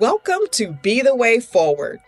[0.00, 2.00] Welcome to Be the Way Forward.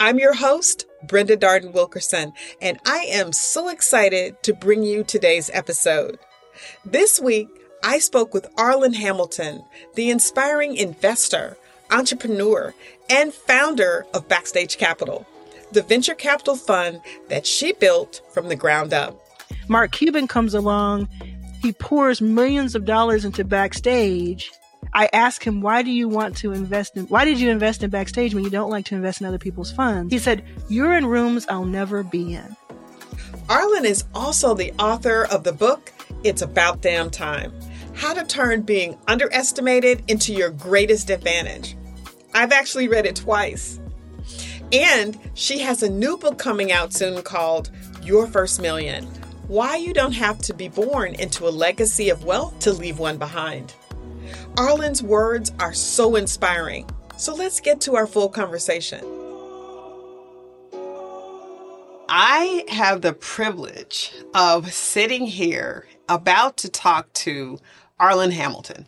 [0.00, 5.48] I'm your host, Brenda Darden Wilkerson, and I am so excited to bring you today's
[5.54, 6.18] episode.
[6.84, 7.46] This week,
[7.84, 9.62] I spoke with Arlan Hamilton,
[9.94, 11.56] the inspiring investor,
[11.92, 12.74] entrepreneur,
[13.08, 15.24] and founder of Backstage Capital,
[15.70, 19.16] the venture capital fund that she built from the ground up.
[19.68, 21.08] Mark Cuban comes along,
[21.62, 24.50] he pours millions of dollars into Backstage.
[24.96, 27.90] I asked him, why do you want to invest in, why did you invest in
[27.90, 30.10] Backstage when you don't like to invest in other people's funds?
[30.10, 32.56] He said, you're in rooms I'll never be in.
[33.46, 35.92] Arlan is also the author of the book,
[36.24, 37.52] It's About Damn Time
[37.92, 41.76] How to Turn Being Underestimated into Your Greatest Advantage.
[42.32, 43.78] I've actually read it twice.
[44.72, 47.70] And she has a new book coming out soon called
[48.02, 49.04] Your First Million
[49.46, 53.18] Why You Don't Have to Be Born into a Legacy of Wealth to Leave One
[53.18, 53.74] Behind.
[54.54, 56.88] Arlan's words are so inspiring.
[57.16, 59.04] So let's get to our full conversation.
[62.08, 67.58] I have the privilege of sitting here about to talk to
[68.00, 68.86] Arlan Hamilton.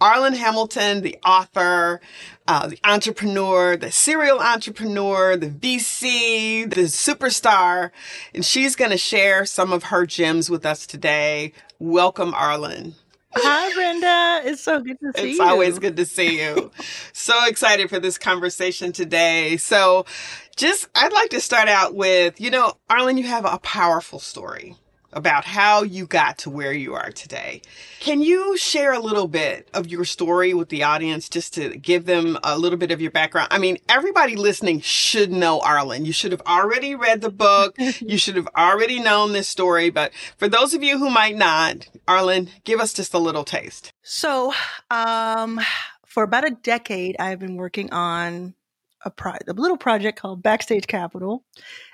[0.00, 2.00] Arlan Hamilton, the author,
[2.46, 7.90] uh, the entrepreneur, the serial entrepreneur, the VC, the superstar,
[8.32, 11.52] and she's going to share some of her gems with us today.
[11.80, 12.94] Welcome, Arlan.
[13.34, 14.50] Hi, Brenda.
[14.50, 15.30] It's so good to see it's you.
[15.30, 16.70] It's always good to see you.
[17.12, 19.56] so excited for this conversation today.
[19.58, 20.06] So,
[20.56, 24.76] just I'd like to start out with you know, Arlan, you have a powerful story
[25.12, 27.62] about how you got to where you are today.
[28.00, 32.06] Can you share a little bit of your story with the audience just to give
[32.06, 33.48] them a little bit of your background?
[33.50, 36.04] I mean, everybody listening should know Arlan.
[36.04, 37.74] You should have already read the book.
[38.00, 39.90] you should have already known this story.
[39.90, 43.92] But for those of you who might not, Arlan, give us just a little taste.
[44.02, 44.52] So,
[44.90, 45.60] um,
[46.06, 48.54] for about a decade, I've been working on
[49.04, 51.44] a, pro- a little project called Backstage Capital.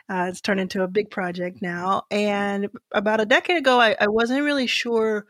[0.08, 2.02] Uh, it's turned into a big project now.
[2.10, 5.26] And about a decade ago, I, I wasn't really sure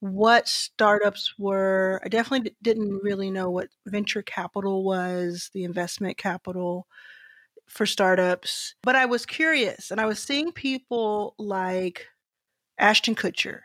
[0.00, 2.00] what startups were.
[2.04, 6.86] I definitely d- didn't really know what venture capital was, the investment capital
[7.66, 8.74] for startups.
[8.82, 12.06] But I was curious and I was seeing people like
[12.78, 13.60] Ashton Kutcher,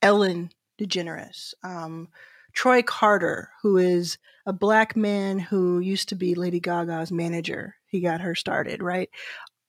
[0.00, 2.08] Ellen DeGeneres, um,
[2.52, 7.76] Troy Carter, who is a black man who used to be Lady Gaga's manager.
[7.92, 9.08] He got her started, right?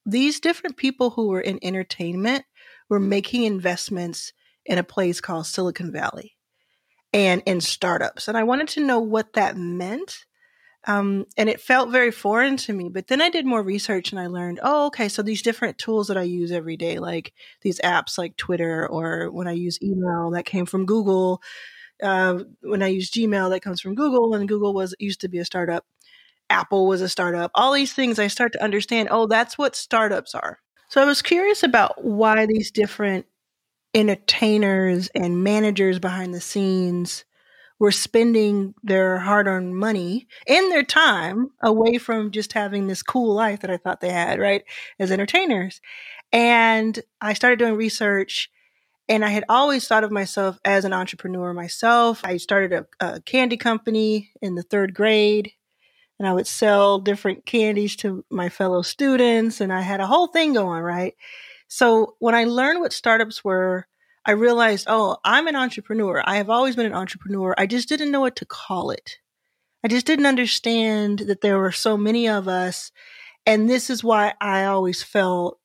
[0.06, 2.46] These different people who were in entertainment
[2.90, 4.34] were making investments
[4.66, 6.36] in a place called Silicon Valley
[7.12, 8.28] and in startups.
[8.28, 10.26] And I wanted to know what that meant.
[10.86, 12.90] Um, and it felt very foreign to me.
[12.90, 16.08] But then I did more research and I learned, oh, okay, so these different tools
[16.08, 20.32] that I use every day, like these apps like Twitter, or when I use email
[20.32, 21.42] that came from Google,
[22.02, 25.38] uh, when I use Gmail, that comes from Google, and Google was used to be
[25.38, 25.86] a startup.
[26.54, 27.52] Apple was a startup.
[27.56, 29.10] All these things, I start to understand.
[29.12, 30.60] Oh, that's what startups are.
[30.90, 33.26] So I was curious about why these different
[33.94, 37.26] entertainers and managers behind the scenes
[37.80, 43.62] were spending their hard-earned money and their time away from just having this cool life
[43.62, 44.64] that I thought they had, right,
[45.00, 45.82] as entertainers.
[46.32, 48.50] And I started doing research
[49.10, 52.22] and I had always thought of myself as an entrepreneur myself.
[52.24, 55.52] I started a, a, candy company in the third grade,
[56.20, 60.28] and I would sell different candies to my fellow students, and I had a whole
[60.28, 61.16] thing going, right?
[61.68, 63.88] So when I learned what startups were,
[64.26, 66.22] I realized, oh, I'm an entrepreneur.
[66.26, 67.56] I have always been an entrepreneur.
[67.58, 69.18] I just didn't know what to call it.
[69.84, 72.92] I just didn't understand that there were so many of us.
[73.46, 75.60] And this is why I always felt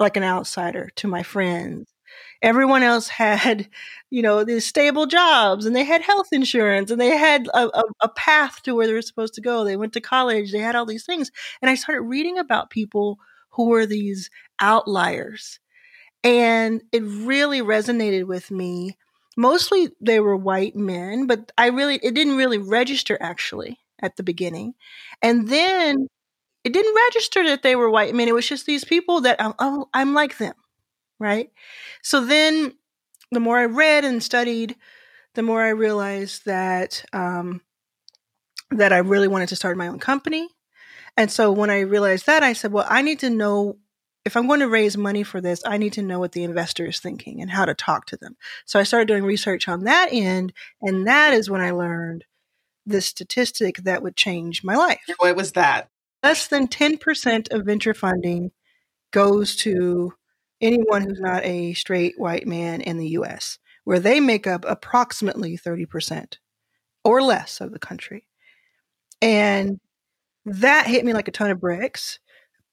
[0.00, 1.93] like an outsider to my friends
[2.44, 3.68] everyone else had,
[4.10, 7.82] you know, these stable jobs and they had health insurance and they had a, a,
[8.02, 9.64] a, path to where they were supposed to go.
[9.64, 11.30] They went to college, they had all these things.
[11.62, 13.18] And I started reading about people
[13.50, 14.30] who were these
[14.60, 15.58] outliers.
[16.22, 18.96] And it really resonated with me.
[19.36, 24.22] Mostly they were white men, but I really, it didn't really register actually at the
[24.22, 24.74] beginning.
[25.22, 26.08] And then
[26.62, 28.28] it didn't register that they were white men.
[28.28, 30.54] It was just these people that, oh, I'm like them
[31.18, 31.50] right?
[32.02, 32.72] So then
[33.30, 34.76] the more I read and studied,
[35.34, 37.60] the more I realized that um,
[38.70, 40.48] that I really wanted to start my own company.
[41.16, 43.78] And so when I realized that, I said, well, I need to know
[44.24, 46.86] if I'm going to raise money for this, I need to know what the investor
[46.86, 48.36] is thinking and how to talk to them.
[48.64, 52.24] So I started doing research on that end, and that is when I learned
[52.86, 55.02] the statistic that would change my life.
[55.18, 55.90] What was that?
[56.22, 58.52] Less than 10% of venture funding
[59.12, 60.14] goes to
[60.64, 65.56] anyone who's not a straight white man in the US, where they make up approximately
[65.56, 66.38] 30%
[67.04, 68.26] or less of the country.
[69.20, 69.78] And
[70.46, 72.18] that hit me like a ton of bricks.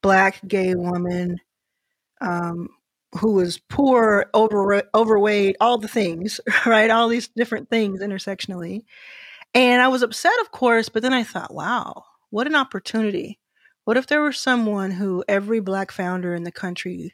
[0.01, 1.37] Black, gay woman,
[2.21, 2.69] um,
[3.19, 6.89] who was poor, over, overweight, all the things, right?
[6.89, 8.81] All these different things intersectionally.
[9.53, 13.39] And I was upset, of course, but then I thought, wow, what an opportunity.
[13.83, 17.13] What if there was someone who every black founder in the country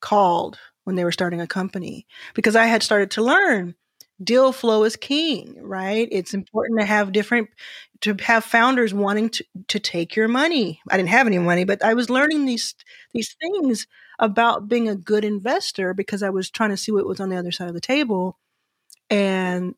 [0.00, 2.06] called when they were starting a company?
[2.34, 3.74] Because I had started to learn
[4.22, 6.08] deal flow is king, right?
[6.10, 7.48] It's important to have different
[8.02, 10.80] to have founders wanting to, to take your money.
[10.90, 12.74] I didn't have any money, but I was learning these
[13.12, 13.86] these things
[14.18, 17.36] about being a good investor because I was trying to see what was on the
[17.36, 18.38] other side of the table.
[19.10, 19.74] And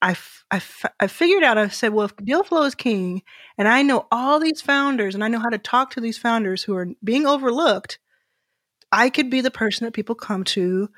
[0.00, 0.16] I,
[0.50, 0.60] I,
[0.98, 3.22] I figured out, I said, well, if deal flow is king
[3.56, 6.62] and I know all these founders and I know how to talk to these founders
[6.64, 7.98] who are being overlooked,
[8.92, 10.88] I could be the person that people come to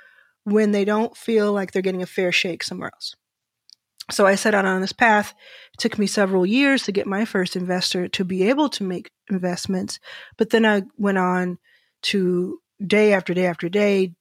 [0.44, 3.14] when they don't feel like they're getting a fair shake somewhere else.
[4.10, 5.32] So I set out on this path.
[5.72, 9.10] It took me several years to get my first investor to be able to make
[9.30, 9.98] investments.
[10.36, 11.58] But then I went on
[12.02, 14.14] to day after day after day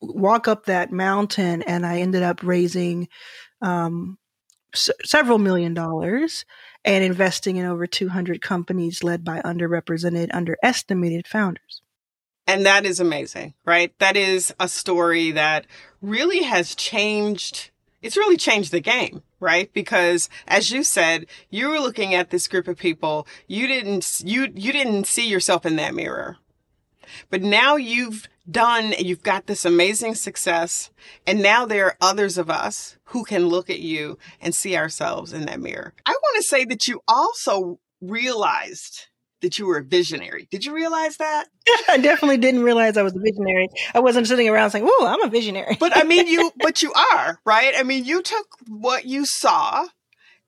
[0.00, 3.08] walk up that mountain and I ended up raising
[3.60, 4.18] um,
[4.74, 6.44] s- several million dollars
[6.84, 11.82] and investing in over 200 companies led by underrepresented, underestimated founders.
[12.46, 13.98] And that is amazing, right?
[13.98, 15.66] That is a story that
[16.02, 17.70] really has changed.
[18.02, 19.72] It's really changed the game, right?
[19.72, 23.26] Because as you said, you were looking at this group of people.
[23.46, 26.36] You didn't, you, you didn't see yourself in that mirror,
[27.30, 30.90] but now you've done, you've got this amazing success.
[31.26, 35.32] And now there are others of us who can look at you and see ourselves
[35.32, 35.94] in that mirror.
[36.04, 39.06] I want to say that you also realized
[39.44, 40.48] that you were a visionary.
[40.50, 41.46] Did you realize that?
[41.88, 43.68] I definitely didn't realize I was a visionary.
[43.94, 46.92] I wasn't sitting around saying, "Oh, I'm a visionary." but I mean, you, but you
[46.92, 47.74] are, right?
[47.76, 49.86] I mean, you took what you saw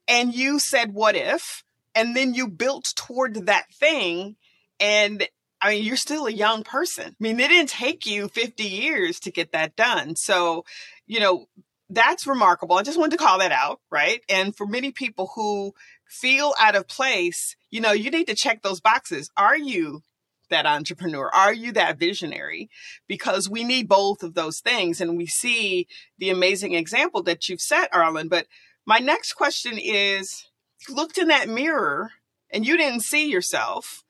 [0.09, 1.63] and you said, "What if?"
[1.97, 4.37] and then you built toward that thing
[4.79, 5.27] and
[5.61, 7.07] I mean, you're still a young person.
[7.07, 10.15] I mean, it didn't take you 50 years to get that done.
[10.15, 10.67] So,
[11.07, 11.47] you know,
[11.89, 12.77] that's remarkable.
[12.77, 14.21] I just wanted to call that out, right?
[14.29, 15.73] And for many people who
[16.09, 19.31] feel out of place, you know, you need to check those boxes.
[19.37, 20.03] Are you
[20.49, 21.29] that entrepreneur?
[21.35, 22.71] Are you that visionary?
[23.09, 25.01] Because we need both of those things.
[25.01, 25.89] And we see
[26.19, 28.29] the amazing example that you've set, Arlan.
[28.29, 28.47] But
[28.87, 30.47] my next question is
[30.89, 32.13] looked in that mirror
[32.51, 34.05] and you didn't see yourself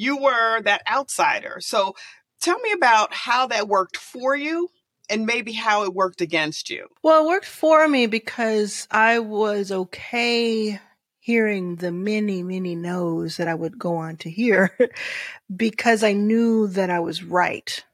[0.00, 1.58] you were that outsider.
[1.60, 1.94] So
[2.40, 4.70] tell me about how that worked for you
[5.10, 6.88] and maybe how it worked against you.
[7.02, 10.80] Well, it worked for me because I was okay
[11.20, 14.76] hearing the many, many no's that I would go on to hear
[15.54, 17.84] because I knew that I was right.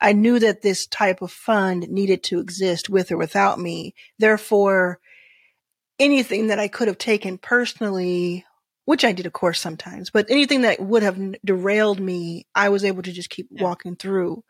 [0.00, 3.94] I knew that this type of fund needed to exist with or without me.
[4.18, 4.98] Therefore,
[5.98, 8.44] anything that I could have taken personally
[8.84, 12.84] which I did, of course, sometimes, but anything that would have derailed me, I was
[12.84, 13.62] able to just keep yeah.
[13.62, 14.42] walking through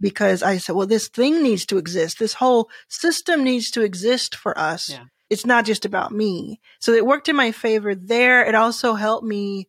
[0.00, 2.18] because I said, well, this thing needs to exist.
[2.18, 4.90] This whole system needs to exist for us.
[4.90, 5.04] Yeah.
[5.30, 6.60] It's not just about me.
[6.78, 8.44] So it worked in my favor there.
[8.44, 9.68] It also helped me,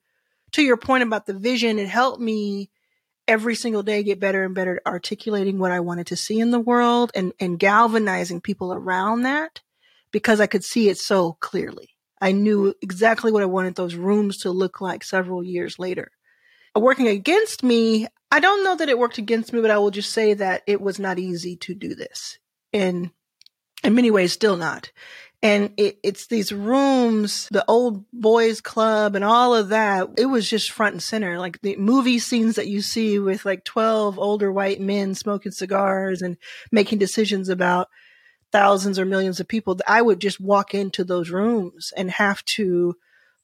[0.53, 2.69] to your point about the vision, it helped me
[3.27, 6.49] every single day get better and better at articulating what I wanted to see in
[6.49, 9.61] the world and, and galvanizing people around that
[10.11, 11.89] because I could see it so clearly.
[12.19, 16.11] I knew exactly what I wanted those rooms to look like several years later.
[16.75, 20.11] Working against me, I don't know that it worked against me, but I will just
[20.11, 22.39] say that it was not easy to do this.
[22.73, 23.11] And
[23.83, 24.91] in many ways, still not.
[25.41, 30.09] And it, it's these rooms, the old boys club and all of that.
[30.17, 31.39] It was just front and center.
[31.39, 36.21] Like the movie scenes that you see with like 12 older white men smoking cigars
[36.21, 36.35] and
[36.73, 37.87] making decisions about
[38.51, 42.95] thousands or millions of people, I would just walk into those rooms and have to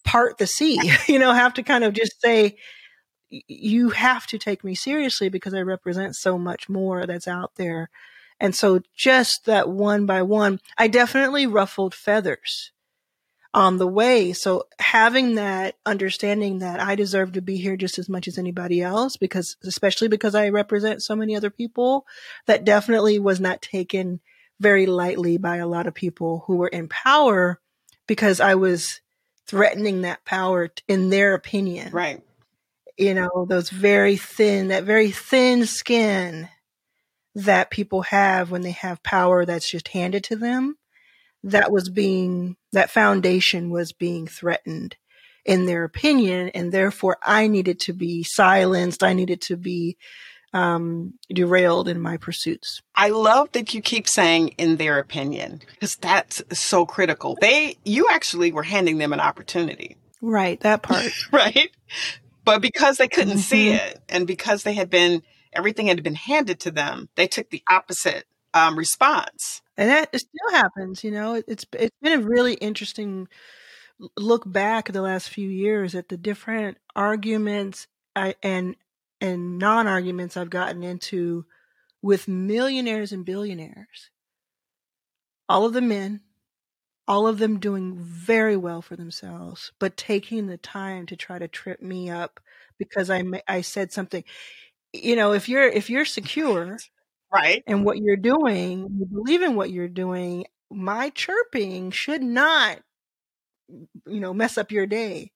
[0.03, 2.57] part the sea, you know, have to kind of just say,
[3.29, 7.89] you have to take me seriously because I represent so much more that's out there.
[8.39, 12.71] And so just that one by one, I definitely ruffled feathers
[13.53, 14.33] on the way.
[14.33, 18.81] So having that understanding that I deserve to be here just as much as anybody
[18.81, 22.05] else, because especially because I represent so many other people,
[22.47, 24.19] that definitely was not taken
[24.59, 27.61] very lightly by a lot of people who were in power
[28.07, 28.99] because I was
[29.47, 31.93] threatening that power in their opinion.
[31.93, 32.21] Right.
[32.97, 36.49] You know, those very thin, that very thin skin
[37.35, 40.77] that people have when they have power that's just handed to them.
[41.43, 44.95] That was being, that foundation was being threatened
[45.43, 46.49] in their opinion.
[46.49, 49.03] And therefore I needed to be silenced.
[49.03, 49.97] I needed to be
[50.53, 52.81] um, derailed in my pursuits.
[52.95, 57.37] I love that you keep saying in their opinion because that's so critical.
[57.41, 59.97] They, you actually were handing them an opportunity.
[60.21, 61.11] Right, that part.
[61.31, 61.69] right?
[62.45, 63.75] But because they couldn't see Mhm.
[63.75, 65.21] it and because they had been,
[65.55, 69.61] everything had been handed to them, they took the opposite um, response.
[69.77, 71.35] And that still happens, you know.
[71.35, 73.27] It- It's it's been a really interesting
[74.17, 78.75] look back the last few years at the different arguments I, and
[79.21, 81.45] and non-arguments I've gotten into
[82.01, 84.11] with millionaires and billionaires.
[85.47, 86.21] All of the men,
[87.07, 91.47] all of them doing very well for themselves, but taking the time to try to
[91.49, 92.39] trip me up
[92.79, 94.23] because I I said something.
[95.03, 96.77] You know, if you're if you're secure
[97.33, 97.63] Right?
[97.67, 102.79] and what you're doing, you believe in what you're doing, my chirping should not,
[103.67, 105.31] you know, mess up your day.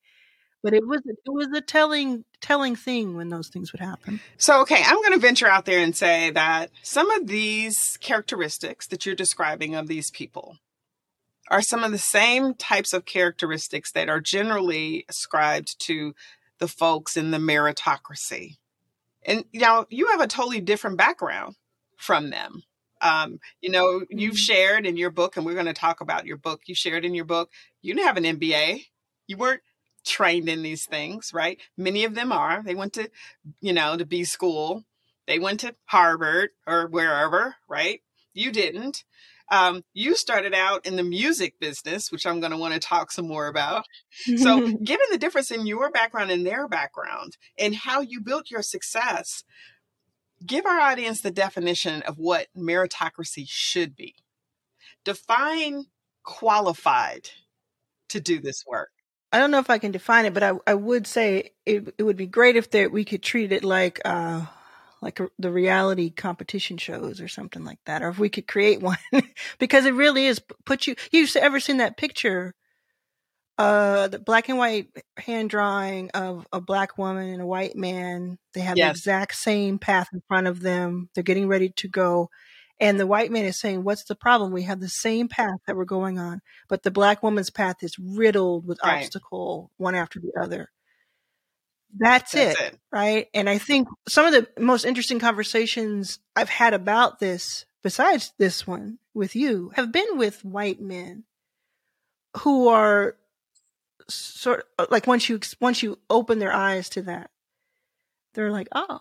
[0.61, 4.19] But it was it was a telling telling thing when those things would happen.
[4.37, 8.87] So, okay, I'm going to venture out there and say that some of these characteristics
[8.87, 10.57] that you're describing of these people
[11.49, 16.13] are some of the same types of characteristics that are generally ascribed to
[16.59, 18.57] the folks in the meritocracy.
[19.25, 21.55] And, now you have a totally different background
[21.97, 22.63] from them.
[23.01, 24.37] Um, you know, you've Mhm.
[24.37, 26.61] shared in your book, and we're going to talk about your book.
[26.67, 28.87] You shared in your book, you didn't have an MBA.
[29.27, 29.61] You weren't
[30.05, 31.59] trained in these things, right?
[31.77, 32.61] Many of them are.
[32.63, 33.09] They went to,
[33.61, 34.85] you know, to B school.
[35.27, 38.01] They went to Harvard or wherever, right?
[38.33, 39.03] You didn't.
[39.51, 43.11] Um, you started out in the music business, which I'm going to want to talk
[43.11, 43.85] some more about.
[44.37, 48.61] So, given the difference in your background and their background and how you built your
[48.61, 49.43] success,
[50.45, 54.15] give our audience the definition of what meritocracy should be.
[55.03, 55.85] Define
[56.23, 57.29] qualified
[58.09, 58.89] to do this work.
[59.31, 62.03] I don't know if I can define it, but I, I would say it, it
[62.03, 64.45] would be great if there, we could treat it like uh,
[65.01, 68.81] like a, the reality competition shows or something like that, or if we could create
[68.81, 68.97] one,
[69.59, 70.95] because it really is put you.
[71.11, 72.53] You've ever seen that picture,
[73.57, 74.87] uh, the black and white
[75.17, 78.37] hand drawing of a black woman and a white man?
[78.53, 81.09] They have the exact same path in front of them.
[81.13, 82.29] They're getting ready to go.
[82.81, 84.53] And the white man is saying, What's the problem?
[84.53, 87.97] We have the same path that we're going on but the black woman's path is
[87.99, 89.03] riddled with Right.
[89.03, 90.69] obstacle one after the other.
[91.97, 92.79] That's, That's it, it.
[92.91, 93.27] right?
[93.33, 98.67] And I think some of the most interesting conversations I've had about this, besides this
[98.67, 101.23] one with you, have been with white men
[102.37, 103.15] who are
[104.07, 107.31] sort of like once you once you open their eyes to that,
[108.33, 108.99] they're like, oh,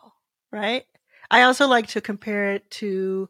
[0.50, 0.84] right.
[1.30, 3.28] I also like to compare it to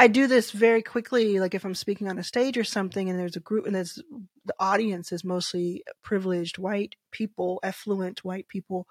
[0.00, 3.18] I do this very quickly, like if I'm speaking on a stage or something, and
[3.18, 4.00] there's a group, and there's
[4.44, 8.86] the audience is mostly privileged white people, affluent white people.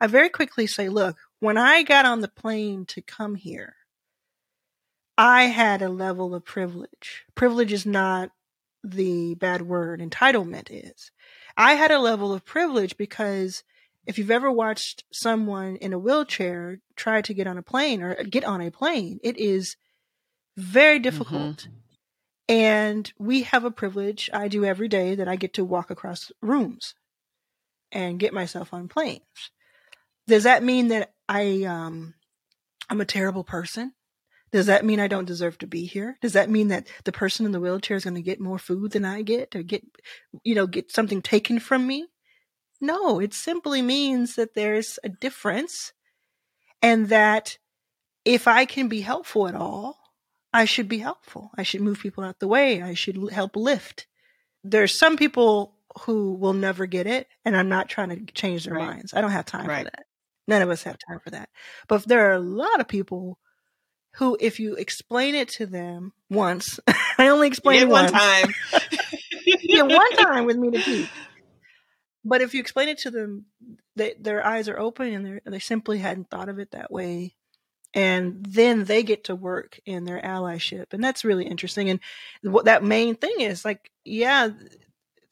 [0.00, 3.76] I very quickly say, look, when I got on the plane to come here,
[5.16, 7.24] I had a level of privilege.
[7.36, 8.30] Privilege is not
[8.82, 11.12] the bad word, entitlement is.
[11.56, 13.62] I had a level of privilege because
[14.06, 18.16] if you've ever watched someone in a wheelchair try to get on a plane or
[18.24, 19.76] get on a plane, it is
[20.58, 21.68] very difficult.
[22.48, 26.32] And we have a privilege I do every day that I get to walk across
[26.42, 26.94] rooms
[27.92, 29.22] and get myself on planes.
[30.26, 32.14] Does that mean that I um
[32.90, 33.92] I'm a terrible person?
[34.50, 36.16] Does that mean I don't deserve to be here?
[36.22, 38.92] Does that mean that the person in the wheelchair is going to get more food
[38.92, 39.84] than I get or get
[40.42, 42.08] you know get something taken from me?
[42.80, 45.92] No, it simply means that there's a difference
[46.80, 47.58] and that
[48.24, 49.98] if I can be helpful at all,
[50.52, 51.50] I should be helpful.
[51.56, 52.82] I should move people out the way.
[52.82, 54.06] I should help lift.
[54.64, 58.74] There's some people who will never get it, and I'm not trying to change their
[58.74, 58.86] Right.
[58.88, 59.14] minds.
[59.14, 59.84] I don't have time Right.
[59.84, 60.06] for that.
[60.46, 61.50] None of us have time for that.
[61.88, 63.38] But there are a lot of people
[64.16, 66.80] who, if you explain it to them once,
[67.18, 68.12] I only explained it one once.
[68.12, 68.54] time.
[69.62, 71.06] yeah, one time with me to keep.
[72.24, 73.46] But if you explain it to them,
[73.96, 77.34] they, their eyes are open and they simply hadn't thought of it that way.
[77.94, 80.92] And then they get to work in their allyship.
[80.92, 81.88] And that's really interesting.
[81.88, 82.00] And
[82.42, 84.50] what that main thing is like, yeah,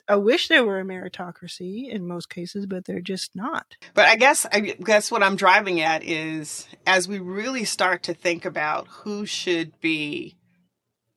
[0.09, 3.77] I wish there were a meritocracy in most cases, but they're just not.
[3.93, 8.15] But I guess I guess what I'm driving at is as we really start to
[8.15, 10.37] think about who should be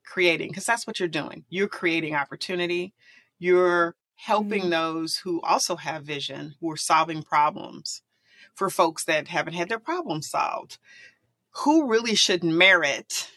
[0.05, 1.45] creating, because that's what you're doing.
[1.49, 2.93] You're creating opportunity.
[3.37, 4.69] You're helping Mhm.
[4.71, 8.01] those who also have vision, who are solving problems
[8.55, 10.79] for folks that haven't had their problems solved.
[11.63, 13.31] Who really should merit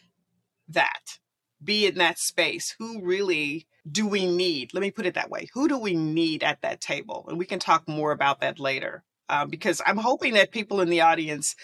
[0.68, 1.18] that?
[1.62, 2.74] Be in that space.
[2.78, 4.74] Who really do we need?
[4.74, 5.48] Let me put it that way.
[5.54, 7.24] Who do we need at that table?
[7.28, 9.04] And we can talk more about that later.
[9.28, 11.54] Uh, because I'm hoping that people in the audience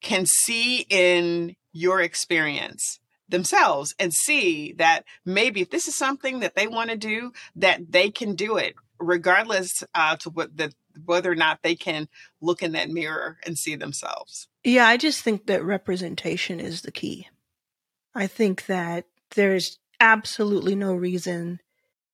[0.00, 6.54] can see in your experience themselves and see that maybe if this is something that
[6.54, 10.72] they want to do, that they can do it regardless uh, to what the
[11.04, 12.08] whether or not they can
[12.40, 14.48] look in that mirror and see themselves.
[14.64, 17.28] Yeah, I just think that representation is the key.
[18.14, 21.60] I think that there's absolutely no reason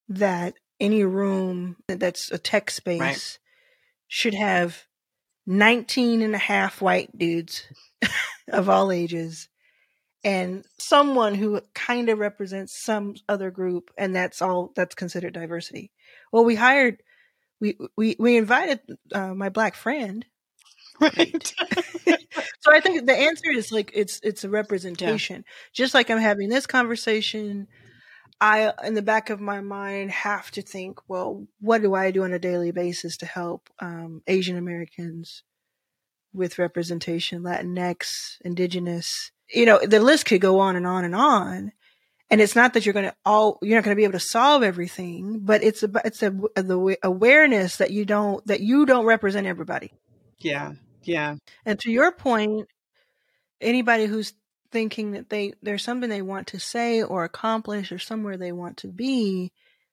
[0.08, 3.38] that any room that's a tech space right.
[4.08, 4.84] should have
[5.46, 7.66] 19 and a half white dudes
[8.48, 9.48] of all ages
[10.24, 15.92] and someone who kind of represents some other group and that's all that's considered diversity
[16.32, 17.02] well we hired
[17.64, 18.80] we we we invited
[19.12, 20.26] uh, my black friend
[21.00, 21.54] right
[22.60, 25.52] so i think the answer is like it's it's a representation yeah.
[25.72, 27.66] just like i'm having this conversation
[28.40, 32.22] i in the back of my mind have to think well what do i do
[32.22, 35.42] on a daily basis to help um, asian americans
[36.32, 41.72] with representation latinx indigenous you know, the list could go on and on and on.
[42.30, 44.20] And it's not that you're going to all, you're not going to be able to
[44.20, 49.04] solve everything, but it's a, it's a, the awareness that you don't, that you don't
[49.04, 49.92] represent everybody.
[50.38, 50.72] Yeah.
[51.02, 51.36] Yeah.
[51.66, 52.68] And to your point,
[53.60, 54.32] anybody who's
[54.72, 58.78] thinking that they, there's something they want to say or accomplish or somewhere they want
[58.78, 59.52] to be,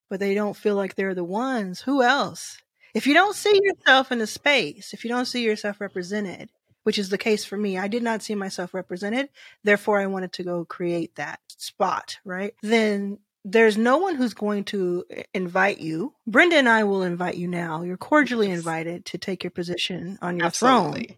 [0.10, 2.58] but they don't feel like they're the ones, who else?
[2.94, 6.50] If you don't see yourself in the space, if you don't see yourself represented,
[6.84, 7.78] which is the case for me.
[7.78, 9.30] I did not see myself represented.
[9.64, 12.54] Therefore, I wanted to go create that spot, right?
[12.62, 16.14] Then there's no one who's going to eh, invite you.
[16.28, 17.82] Brenda and I will invite you now.
[17.84, 21.04] You're cordially invited to take your position on your Absolutely.
[21.06, 21.18] throne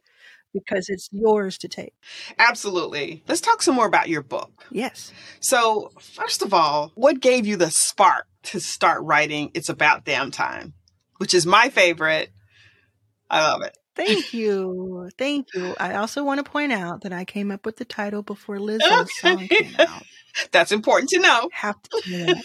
[0.54, 1.94] because it's yours to take.
[2.38, 3.24] Absolutely.
[3.28, 4.66] Let's talk some more about your book.
[4.72, 5.12] Yes.
[5.40, 10.32] So, first of all, what gave you the spark to start writing It's About Damn
[10.32, 10.74] Time,
[11.18, 12.32] which is my favorite?
[13.30, 13.76] I love it.
[13.96, 15.10] Thank you.
[15.18, 15.76] Thank you.
[15.80, 19.16] I also want to point out that I came up with the title before Lizzo's
[19.20, 20.04] song came out.
[20.52, 21.50] That's important to know.
[21.54, 22.42] Have to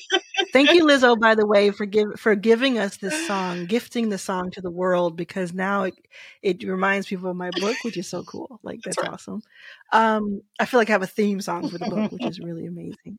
[0.52, 4.19] Thank you, Lizzo, by the way, for give, for giving us this song, gifting the
[4.19, 5.95] song to the world, because now it
[6.43, 8.61] it reminds people of my book, which is so cool.
[8.63, 9.15] Like that's, that's right.
[9.15, 9.43] awesome.
[9.93, 12.67] Um, I feel like I have a theme song for the book, which is really
[12.67, 13.19] amazing.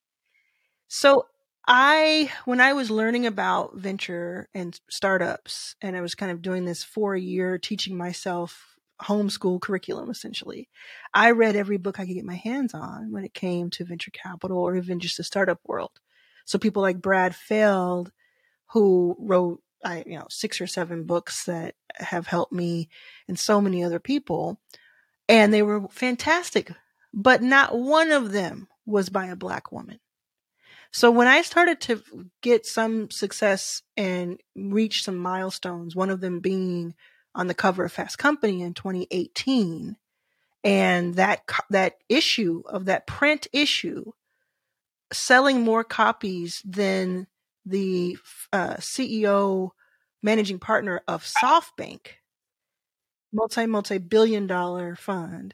[0.87, 1.25] So
[1.71, 6.65] I, when I was learning about venture and startups, and I was kind of doing
[6.65, 10.67] this four year teaching myself homeschool curriculum essentially,
[11.13, 14.09] I read every book I could get my hands on when it came to venture
[14.09, 15.91] capital or even just the startup world.
[16.45, 18.11] So people like Brad Feld,
[18.71, 22.89] who wrote, I, you know, six or seven books that have helped me
[23.27, 24.59] and so many other people.
[25.27, 26.71] And they were fantastic,
[27.13, 29.99] but not one of them was by a black woman.
[30.91, 32.01] So when I started to
[32.41, 36.95] get some success and reach some milestones, one of them being
[37.35, 39.97] on the cover of Fast Company in 2018,
[40.63, 44.11] and that that issue of that print issue
[45.13, 47.27] selling more copies than
[47.65, 48.17] the
[48.51, 49.71] uh, CEO
[50.21, 52.07] managing partner of SoftBank,
[53.31, 55.53] multi multi billion dollar fund.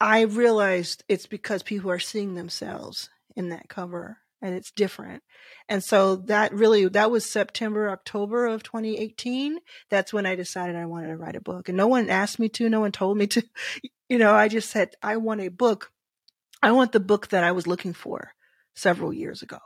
[0.00, 5.22] I realized it's because people are seeing themselves in that cover and it's different.
[5.68, 9.58] And so that really that was September October of 2018.
[9.88, 11.68] That's when I decided I wanted to write a book.
[11.68, 13.42] And no one asked me to, no one told me to.
[14.08, 15.90] You know, I just said I want a book.
[16.62, 18.34] I want the book that I was looking for
[18.74, 19.56] several years ago.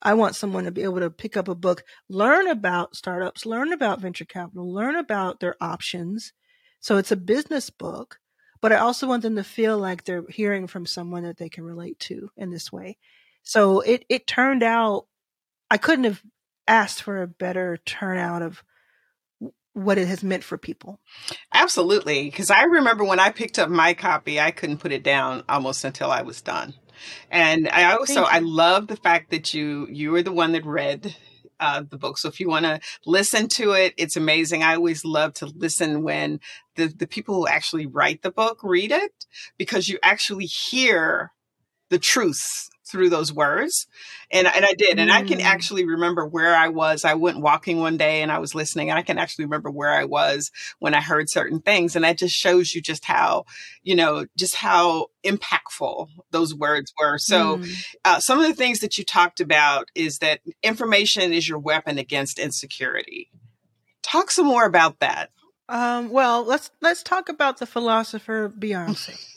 [0.00, 3.72] I want someone to be able to pick up a book, learn about startups, learn
[3.72, 6.32] about venture capital, learn about their options.
[6.78, 8.20] So it's a business book,
[8.60, 11.64] but I also want them to feel like they're hearing from someone that they can
[11.64, 12.98] relate to in this way.
[13.46, 15.06] So it it turned out
[15.70, 16.22] I couldn't have
[16.66, 18.64] asked for a better turnout of
[19.72, 20.98] what it has meant for people.
[21.54, 25.44] Absolutely, because I remember when I picked up my copy, I couldn't put it down
[25.48, 26.74] almost until I was done.
[27.30, 31.14] And I also I love the fact that you you were the one that read
[31.60, 32.18] uh, the book.
[32.18, 34.64] So if you want to listen to it, it's amazing.
[34.64, 36.40] I always love to listen when
[36.74, 41.32] the, the people who actually write the book read it because you actually hear
[41.90, 43.86] the truths through those words.
[44.30, 44.98] And, and I did.
[44.98, 45.14] And mm.
[45.14, 45.44] I can mm.
[45.44, 47.04] actually remember where I was.
[47.04, 49.90] I went walking one day and I was listening and I can actually remember where
[49.90, 51.96] I was when I heard certain things.
[51.96, 53.44] And that just shows you just how,
[53.82, 57.18] you know, just how impactful those words were.
[57.18, 57.84] So mm.
[58.04, 61.98] uh, some of the things that you talked about is that information is your weapon
[61.98, 63.30] against insecurity.
[64.02, 65.30] Talk some more about that.
[65.68, 69.35] Um, well, let's let's talk about the philosopher Beyonce.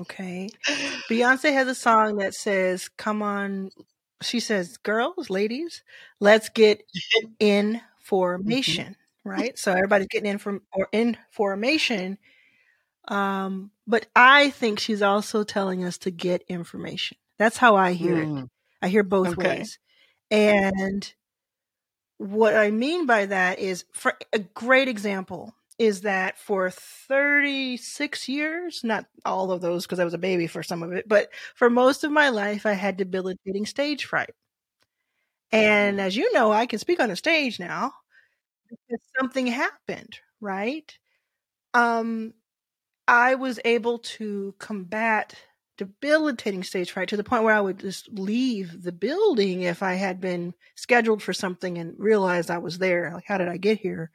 [0.00, 0.50] Okay.
[1.10, 3.70] Beyonce has a song that says, Come on.
[4.22, 5.82] She says, Girls, ladies,
[6.20, 6.82] let's get
[7.40, 8.92] in formation.
[8.94, 9.28] Mm-hmm.
[9.28, 9.58] Right.
[9.58, 12.18] So everybody's getting in from or in formation.
[13.08, 17.16] Um, but I think she's also telling us to get information.
[17.38, 18.44] That's how I hear mm.
[18.44, 18.50] it.
[18.82, 19.58] I hear both okay.
[19.58, 19.78] ways.
[20.30, 21.12] And
[22.18, 28.82] what I mean by that is for a great example is that for 36 years,
[28.84, 31.68] not all of those because I was a baby for some of it, but for
[31.70, 34.30] most of my life, I had debilitating stage fright.
[35.52, 37.92] And as you know, I can speak on a stage now
[38.68, 40.96] because something happened, right?
[41.74, 42.34] Um,
[43.08, 45.34] I was able to combat
[45.78, 49.94] debilitating stage fright to the point where I would just leave the building if I
[49.94, 53.12] had been scheduled for something and realized I was there.
[53.14, 54.10] Like, how did I get here?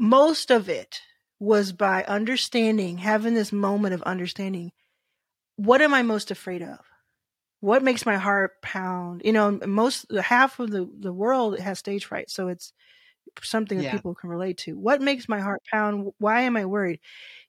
[0.00, 1.02] Most of it
[1.38, 4.72] was by understanding, having this moment of understanding
[5.56, 6.78] what am I most afraid of?
[7.60, 9.20] What makes my heart pound?
[9.26, 12.30] You know, most half of the, the world has stage fright.
[12.30, 12.72] So it's
[13.42, 13.92] something that yeah.
[13.92, 14.78] people can relate to.
[14.78, 16.12] What makes my heart pound?
[16.16, 17.00] Why am I worried?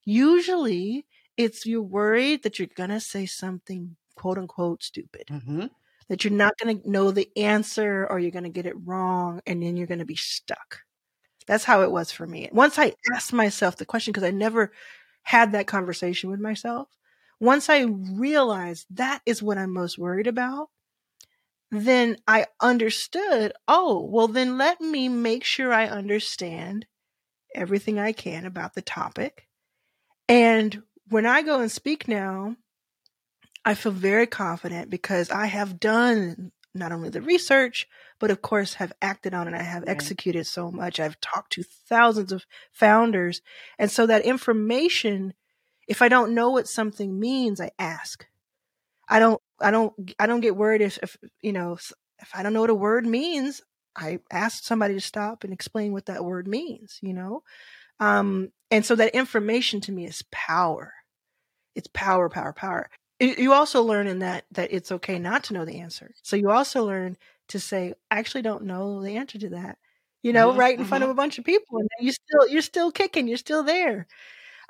[0.03, 1.05] Usually
[1.37, 5.27] it's you're worried that you're going to say something quote unquote stupid.
[5.31, 5.67] Mm-hmm.
[6.09, 9.39] That you're not going to know the answer or you're going to get it wrong
[9.47, 10.79] and then you're going to be stuck.
[11.47, 12.49] That's how it was for me.
[12.51, 14.71] Once I asked myself the question, because I never
[15.23, 16.87] had that conversation with myself,
[17.39, 20.69] once I realized that is what I'm most worried about,
[21.71, 26.85] then I understood, oh, well, then let me make sure I understand
[27.55, 29.47] everything I can about the topic.
[30.27, 32.55] And when I go and speak now,
[33.65, 37.87] I feel very confident because I have done not only the research,
[38.19, 39.53] but of course have acted on it.
[39.53, 40.99] I have executed so much.
[40.99, 43.41] I've talked to thousands of founders.
[43.77, 45.33] And so that information,
[45.87, 48.25] if I don't know what something means, I ask.
[49.09, 52.53] I don't, I don't, I don't get worried if, if, you know, if I don't
[52.53, 53.61] know what a word means,
[53.95, 57.43] I ask somebody to stop and explain what that word means, you know?
[57.99, 60.93] Um, and so that information to me is power.
[61.75, 62.89] It's power, power, power.
[63.21, 66.13] You also learn in that that it's okay not to know the answer.
[66.23, 67.17] So you also learn
[67.49, 69.77] to say, I actually don't know the answer to that.
[70.23, 70.89] You know, mm-hmm, right in mm-hmm.
[70.89, 71.19] front of mm-hmm.
[71.19, 74.07] a bunch of people, and you still you're still kicking, you're still there.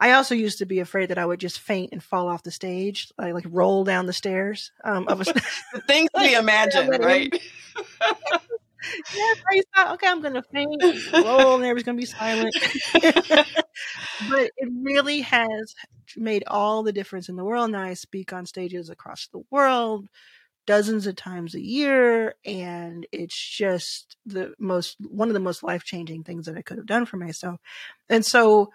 [0.01, 2.49] I also used to be afraid that I would just faint and fall off the
[2.49, 4.71] stage, like, like roll down the stairs.
[4.83, 5.23] Um, of a,
[5.73, 7.39] the things we imagine, right?
[9.13, 9.93] Yeah, praise God.
[9.93, 12.55] Okay, I'm gonna faint, roll, and everybody's gonna be silent.
[14.29, 15.75] but it really has
[16.17, 17.71] made all the difference in the world.
[17.71, 20.07] Now I speak on stages across the world
[20.67, 26.23] dozens of times a year and it's just the most one of the most life-changing
[26.23, 27.59] things that I could have done for myself.
[28.09, 28.71] And so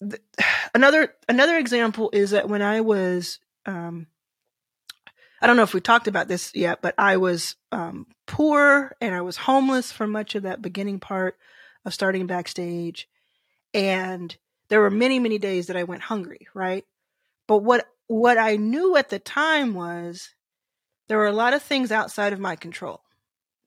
[0.00, 0.22] th-
[0.74, 4.06] another another example is that when I was um,
[5.40, 9.14] I don't know if we talked about this yet, but I was um, poor and
[9.14, 11.36] I was homeless for much of that beginning part
[11.84, 13.08] of starting backstage.
[13.72, 14.36] And
[14.68, 16.84] there were many, many days that I went hungry, right?
[17.46, 20.34] But what what I knew at the time was
[21.08, 23.00] there were a lot of things outside of my control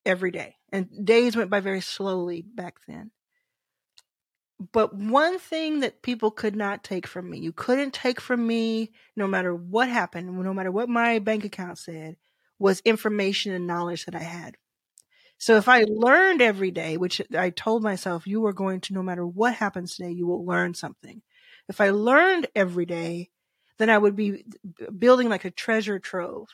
[0.06, 0.56] every day.
[0.72, 3.12] And days went by very slowly back then.
[4.72, 8.92] But one thing that people could not take from me, you couldn't take from me
[9.16, 12.18] no matter what happened, no matter what my bank account said,
[12.60, 14.56] was information and knowledge that I had.
[15.38, 19.04] So if I learned every day, which I told myself, you are going to, no
[19.04, 21.22] matter what happens today, you will learn something.
[21.70, 23.30] If I learned every day,
[23.78, 24.46] then I would be
[24.98, 26.48] building like a treasure trove,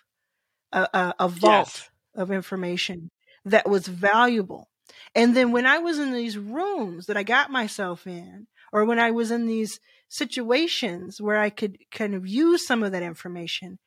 [0.73, 1.89] a, a, a vault yes.
[2.15, 3.09] of information
[3.45, 4.69] that was valuable.
[5.15, 8.99] And then when I was in these rooms that I got myself in, or when
[8.99, 13.79] I was in these situations where I could kind of use some of that information,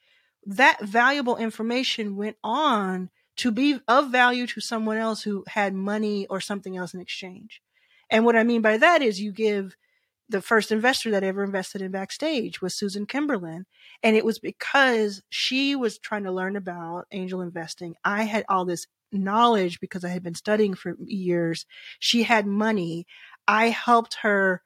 [0.47, 6.27] that valuable information went on to be of value to someone else who had money
[6.29, 7.61] or something else in exchange.
[8.09, 9.77] And what I mean by that is you give
[10.29, 13.67] the first investor that ever invested in Backstage was Susan Kimberlin.
[14.03, 17.95] And it was because she was trying to learn about angel investing.
[18.05, 21.67] I had all this knowledge because I had been studying for years.
[21.99, 23.07] She had money.
[23.47, 24.63] I helped her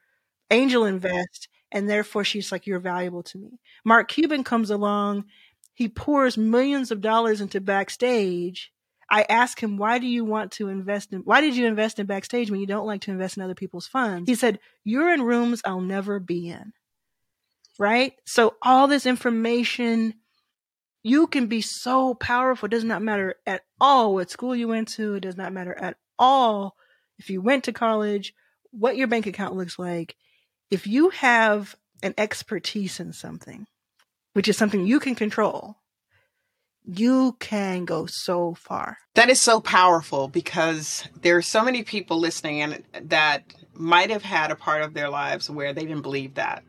[0.50, 3.60] angel invest, and therefore she's like, You're valuable to me.
[3.84, 5.24] Mark Cuban comes along,
[5.74, 8.72] he pours millions of dollars into backstage.
[9.10, 12.06] I ask him, why do you want to invest in, why did you invest in
[12.06, 14.28] backstage when you don't like to invest in other people's funds?
[14.28, 16.72] He said, you're in rooms I'll never be in.
[17.78, 18.12] Right?
[18.24, 20.14] So all this information
[21.02, 22.66] you can be so powerful.
[22.66, 25.14] It does not matter at all what school you went to.
[25.14, 26.76] It does not matter at all
[27.18, 28.34] if you went to college,
[28.70, 30.16] what your bank account looks like.
[30.70, 33.66] If you have an expertise in something,
[34.32, 35.76] which is something you can control,
[36.84, 38.98] you can go so far.
[39.14, 44.22] That is so powerful because there are so many people listening and that might have
[44.22, 46.62] had a part of their lives where they didn't believe that.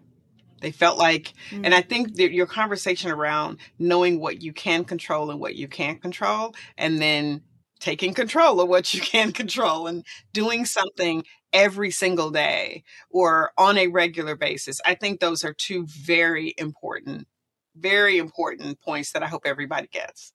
[0.61, 1.65] They felt like, mm-hmm.
[1.65, 5.67] and I think that your conversation around knowing what you can control and what you
[5.67, 7.41] can't control, and then
[7.79, 13.77] taking control of what you can control and doing something every single day or on
[13.77, 14.79] a regular basis.
[14.85, 17.27] I think those are two very important,
[17.75, 20.33] very important points that I hope everybody gets.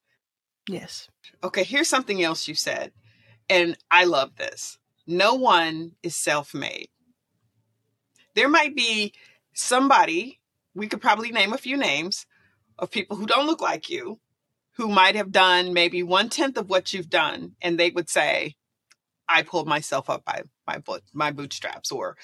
[0.69, 1.09] Yes.
[1.45, 2.93] Okay, here's something else you said,
[3.49, 4.79] and I love this.
[5.07, 6.89] No one is self made.
[8.35, 9.13] There might be
[9.55, 10.41] somebody,
[10.75, 12.27] we could probably name a few names
[12.79, 14.21] of people who don't look like you,
[14.77, 18.57] who might have done maybe one tenth of what you've done, and they would say,
[19.29, 20.81] I pulled myself up by my
[21.13, 22.17] my bootstraps, or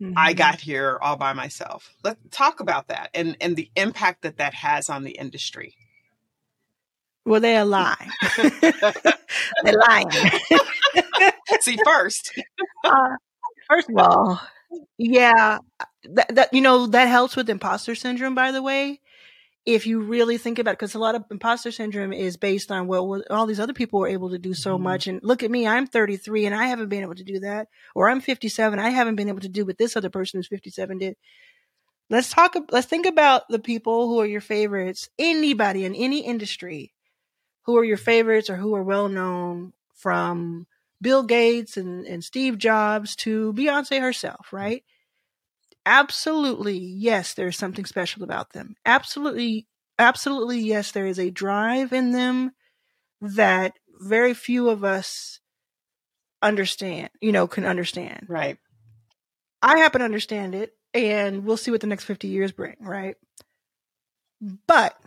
[0.00, 0.12] mm-hmm.
[0.16, 1.94] I got here all by myself.
[2.02, 5.76] Let's talk about that and and the impact that that has on the industry.
[7.26, 8.10] Well, they're lying.
[9.62, 10.10] they're lying.
[11.60, 12.38] See, first,
[12.84, 13.16] uh,
[13.68, 14.40] first of all,
[14.98, 15.58] yeah,
[16.10, 18.34] that, that you know that helps with imposter syndrome.
[18.34, 19.00] By the way,
[19.66, 22.86] if you really think about it, because a lot of imposter syndrome is based on
[22.86, 24.84] well, all these other people were able to do so mm-hmm.
[24.84, 27.68] much, and look at me, I'm 33 and I haven't been able to do that,
[27.94, 30.98] or I'm 57, I haven't been able to do what this other person who's 57
[30.98, 31.16] did.
[32.10, 32.54] Let's talk.
[32.70, 35.08] Let's think about the people who are your favorites.
[35.18, 36.92] Anybody in any industry,
[37.62, 40.66] who are your favorites or who are well known, from
[41.00, 44.84] Bill Gates and, and Steve Jobs to Beyonce herself, right?
[45.86, 48.76] Absolutely yes there's something special about them.
[48.84, 49.66] Absolutely
[49.98, 52.52] absolutely yes there is a drive in them
[53.20, 55.40] that very few of us
[56.42, 58.26] understand you know can understand.
[58.28, 58.58] Right.
[59.62, 63.16] I happen to understand it and we'll see what the next 50 years bring right?
[64.66, 64.98] But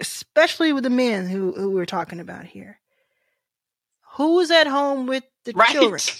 [0.00, 2.80] especially with the men who, who we're talking about here.
[4.16, 5.70] Who's at home with the right.
[5.70, 6.00] children?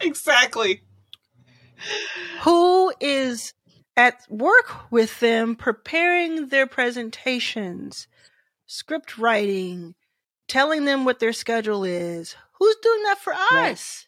[0.00, 0.82] Exactly
[2.42, 3.54] who is
[3.96, 8.06] at work with them preparing their presentations,
[8.66, 9.94] script writing,
[10.46, 12.36] telling them what their schedule is.
[12.58, 13.72] Who's doing that for right.
[13.72, 14.06] us?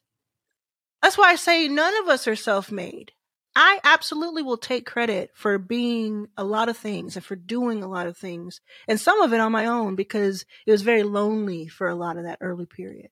[1.03, 3.13] That's why I say none of us are self made.
[3.57, 7.89] I absolutely will take credit for being a lot of things and for doing a
[7.89, 11.67] lot of things, and some of it on my own because it was very lonely
[11.67, 13.09] for a lot of that early period.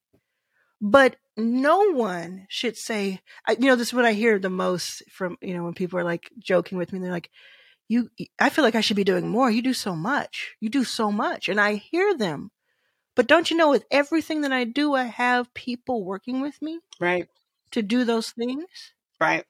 [0.81, 5.37] But no one should say, you know, this is what I hear the most from,
[5.41, 6.99] you know, when people are like joking with me.
[6.99, 7.29] They're like,
[7.87, 9.49] you, I feel like I should be doing more.
[9.49, 10.55] You do so much.
[10.59, 11.49] You do so much.
[11.49, 12.51] And I hear them.
[13.15, 16.79] But don't you know, with everything that I do, I have people working with me.
[16.99, 17.27] Right.
[17.71, 18.65] To do those things.
[19.19, 19.43] Right.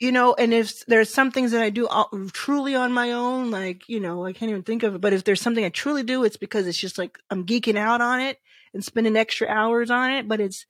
[0.00, 1.88] You know, and if there's some things that I do
[2.32, 5.00] truly on my own, like, you know, I can't even think of it.
[5.00, 8.00] But if there's something I truly do, it's because it's just like I'm geeking out
[8.00, 8.38] on it
[8.74, 10.66] and spending extra hours on it, but it's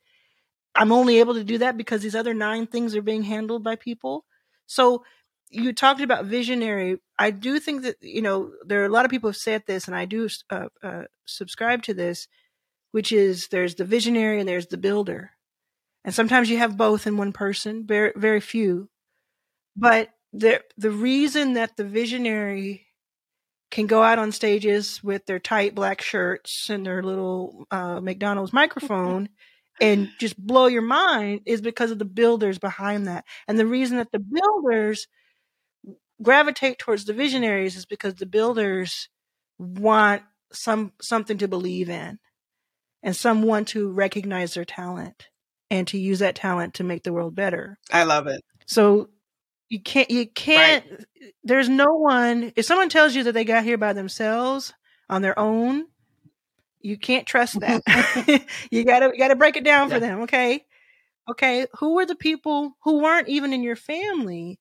[0.75, 3.75] I'm only able to do that because these other nine things are being handled by
[3.75, 4.25] people.
[4.65, 5.03] So
[5.49, 6.97] you talked about visionary.
[7.19, 9.87] I do think that you know there are a lot of people have said this,
[9.87, 12.27] and I do uh, uh, subscribe to this,
[12.91, 15.31] which is there's the visionary and there's the builder,
[16.03, 17.85] and sometimes you have both in one person.
[17.85, 18.89] Very very few,
[19.75, 22.87] but the the reason that the visionary
[23.73, 28.53] can go out on stages with their tight black shirts and their little uh, McDonald's
[28.53, 29.29] microphone
[29.81, 33.25] and just blow your mind is because of the builders behind that.
[33.47, 35.07] And the reason that the builders
[36.21, 39.09] gravitate towards the visionaries is because the builders
[39.57, 42.19] want some something to believe in
[43.01, 45.29] and someone to recognize their talent
[45.71, 47.79] and to use that talent to make the world better.
[47.91, 48.41] I love it.
[48.67, 49.09] So
[49.73, 51.05] you can't you can't right.
[51.43, 54.71] there's no one if someone tells you that they got here by themselves
[55.09, 55.87] on their own
[56.79, 57.81] you can't trust that
[58.71, 59.95] you gotta you gotta break it down yeah.
[59.95, 60.63] for them okay
[61.27, 64.59] okay who were the people who weren't even in your family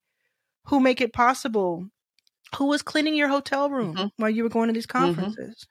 [0.68, 1.86] who make it possible
[2.56, 4.06] who was cleaning your hotel room mm-hmm.
[4.16, 5.04] while you were going to these mm-hmm.
[5.04, 5.66] conferences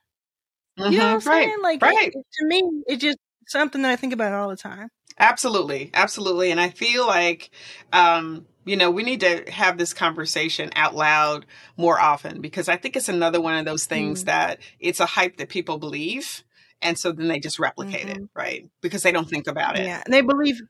[0.77, 0.91] mm-hmm.
[0.91, 1.45] you know what i'm right.
[1.47, 2.09] saying like right.
[2.09, 6.51] It, to me it's just something that i think about all the time absolutely absolutely
[6.51, 7.49] and i feel like
[7.91, 11.45] um you know, we need to have this conversation out loud
[11.77, 15.05] more often because I think it's another one of those things mm that it's a
[15.05, 16.43] hype that people believe.
[16.81, 18.23] And so then they just replicate mm-hmm.
[18.23, 18.69] it, right?
[18.81, 19.85] Because they don't think about it.
[19.85, 20.01] Yeah.
[20.05, 20.61] And they believe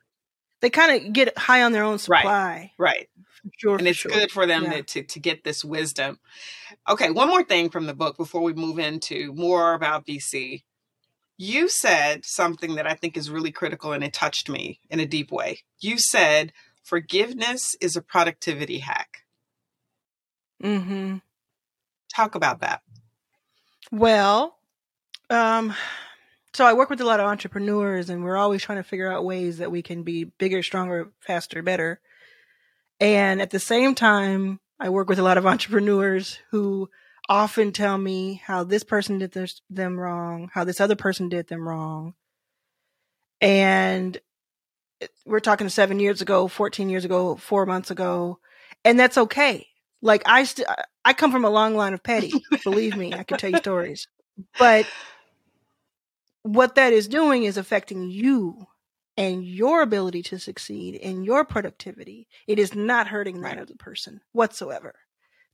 [0.62, 2.24] they kind of get high on their own supply.
[2.24, 2.72] Right.
[2.78, 3.10] Right.
[3.58, 4.12] Sure, and it's sure.
[4.12, 4.74] good for them yeah.
[4.74, 6.20] to, to, to get this wisdom.
[6.88, 10.64] Okay, one more thing from the book before we move into more about VC.
[11.38, 15.08] You said something that I think is really critical and it touched me in a
[15.08, 15.60] deep way.
[15.80, 19.24] You said forgiveness is a productivity hack.
[20.64, 21.18] Mm-hmm.
[22.14, 22.82] Talk about that.
[23.92, 24.58] Well,
[25.30, 25.74] um,
[26.54, 29.26] so I work with a lot of entrepreneurs, and we're always trying to figure out
[29.26, 32.00] ways that we can be bigger, stronger, faster, better.
[33.00, 36.90] And at the same time, I work with a lot of entrepreneurs who
[37.30, 41.48] often tell me how this person did this, them wrong, how this other person did
[41.48, 42.14] them wrong.
[43.40, 44.20] And
[45.26, 48.40] we're talking seven years ago, 14 years ago, four months ago.
[48.84, 49.68] And that's okay.
[50.02, 50.66] Like I still,
[51.06, 52.34] I come from a long line of petty.
[52.64, 54.08] Believe me, I can tell you stories.
[54.58, 54.88] But
[56.44, 58.68] what that is doing is affecting you
[59.18, 62.28] and your ability to succeed and your productivity.
[62.48, 64.96] It is not hurting that other person whatsoever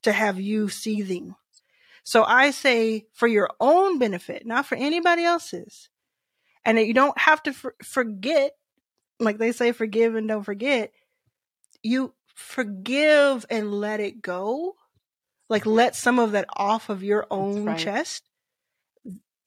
[0.03, 1.35] to have you seething.
[2.03, 5.89] So I say for your own benefit, not for anybody else's.
[6.63, 8.51] And that you don't have to for- forget,
[9.19, 10.91] like they say, forgive and don't forget.
[11.83, 14.75] You forgive and let it go.
[15.49, 17.77] Like let some of that off of your own right.
[17.77, 18.29] chest.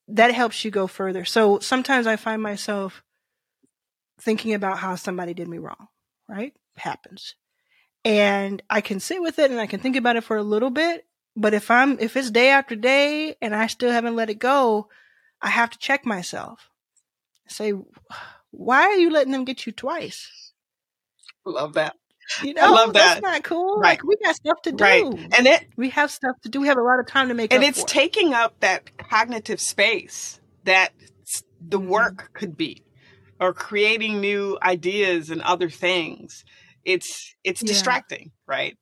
[0.09, 1.24] That helps you go further.
[1.24, 3.04] So sometimes I find myself
[4.20, 5.88] thinking about how somebody did me wrong,
[6.28, 6.52] right?
[6.76, 7.37] Happens.
[8.04, 10.70] And I can sit with it and I can think about it for a little
[10.70, 11.06] bit.
[11.37, 14.88] But if I'm, if it's day after day and I still haven't let it go,
[15.40, 16.70] I have to check myself.
[17.46, 17.72] Say,
[18.50, 20.52] why are you letting them get you twice?
[21.44, 21.96] Love that.
[22.42, 23.14] You know, I love that.
[23.14, 23.78] That's not cool.
[23.78, 23.90] Right.
[23.90, 24.84] Like we got stuff to do.
[24.84, 25.04] Right.
[25.36, 26.60] And it we have stuff to do.
[26.60, 30.40] We have a lot of time to make and it's taking up that cognitive space
[30.64, 30.90] that
[31.60, 31.88] the mm-hmm.
[31.88, 32.84] work could be
[33.40, 36.44] or creating new ideas and other things
[36.84, 37.68] it's it's yeah.
[37.68, 38.76] distracting right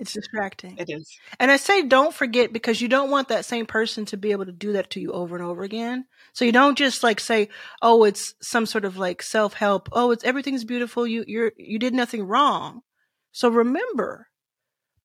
[0.00, 3.66] it's distracting it is and i say don't forget because you don't want that same
[3.66, 6.52] person to be able to do that to you over and over again so you
[6.52, 7.48] don't just like say
[7.82, 11.94] oh it's some sort of like self-help oh it's everything's beautiful you you're you did
[11.94, 12.80] nothing wrong
[13.32, 14.26] so remember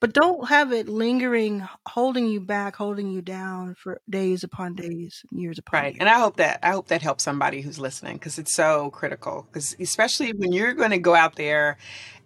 [0.02, 5.24] but don't have it lingering, holding you back, holding you down for days upon days,
[5.32, 5.94] years upon right.
[5.94, 5.98] years.
[6.02, 9.48] And I hope that I hope that helps somebody who's listening because it's so critical.
[9.48, 11.78] Because especially when you're going to go out there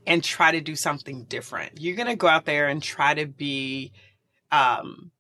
[0.08, 3.26] and try to do something different, you're going to go out there and try to
[3.26, 3.92] be,
[4.52, 5.12] um,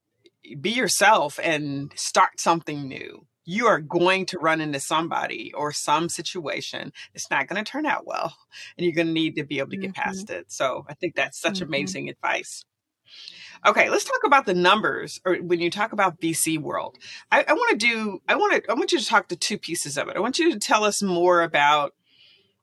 [0.59, 3.25] be yourself and start something new.
[3.45, 7.85] You are going to run into somebody or some situation it's not going to turn
[7.85, 8.35] out well
[8.77, 10.01] and you're going to need to be able to get mm-hmm.
[10.01, 10.51] past it.
[10.51, 11.65] So i think that's such mm-hmm.
[11.65, 12.63] amazing advice.
[13.65, 16.97] Okay let's talk about the numbers or when you talk about vc world.
[17.31, 19.57] I, I want to do i want to i want you to talk to two
[19.57, 20.15] pieces of it.
[20.15, 21.93] I want you to tell us more about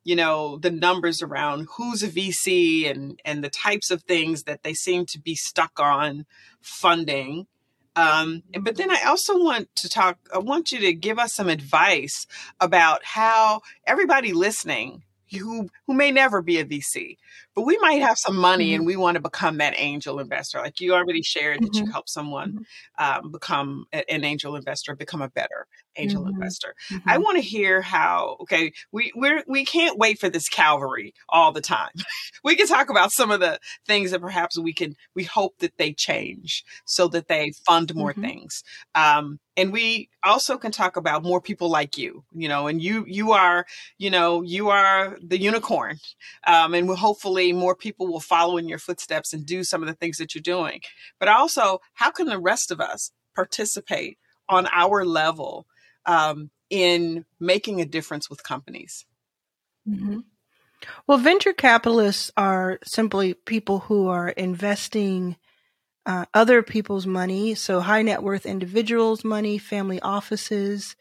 [0.06, 4.62] you know the numbers around who's a vc and and the types of things that
[4.62, 6.24] they seem to be stuck on
[6.60, 7.46] funding.
[7.96, 11.48] Um, but then I also want to talk, I want you to give us some
[11.48, 12.26] advice
[12.60, 17.16] about how everybody listening who who may never be a VC,
[17.56, 18.76] but we might have some money mm-hmm.
[18.76, 20.58] and we want to become that angel investor.
[20.58, 21.86] Like you already shared that mm-hmm.
[21.86, 22.52] you help someone
[22.98, 23.24] mm-hmm.
[23.26, 25.66] um, become a, an angel investor, become a better
[25.96, 26.34] angel mm-hmm.
[26.34, 26.74] investor.
[26.90, 27.22] I mm-hmm.
[27.22, 28.36] want to hear how.
[28.42, 31.92] Okay, we we're we can't wait for this Calvary all the time.
[32.44, 34.94] we can talk about some of the things that perhaps we can.
[35.14, 38.20] We hope that they change so that they fund more mm-hmm.
[38.22, 38.62] things.
[38.94, 43.04] Um, and we also can talk about more people like you you know and you
[43.08, 43.64] you are
[43.98, 45.96] you know you are the unicorn
[46.46, 49.88] um, and we'll hopefully more people will follow in your footsteps and do some of
[49.88, 50.80] the things that you're doing
[51.18, 55.66] but also how can the rest of us participate on our level
[56.06, 59.06] um, in making a difference with companies
[59.88, 60.20] mm-hmm.
[61.06, 65.36] well venture capitalists are simply people who are investing
[66.06, 70.94] uh, other people's money, so high net worth individuals' money, family offices,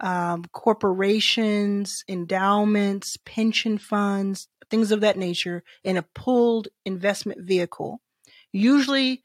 [0.00, 8.00] um, corporations, endowments, pension funds, things of that nature, in a pooled investment vehicle,
[8.52, 9.22] usually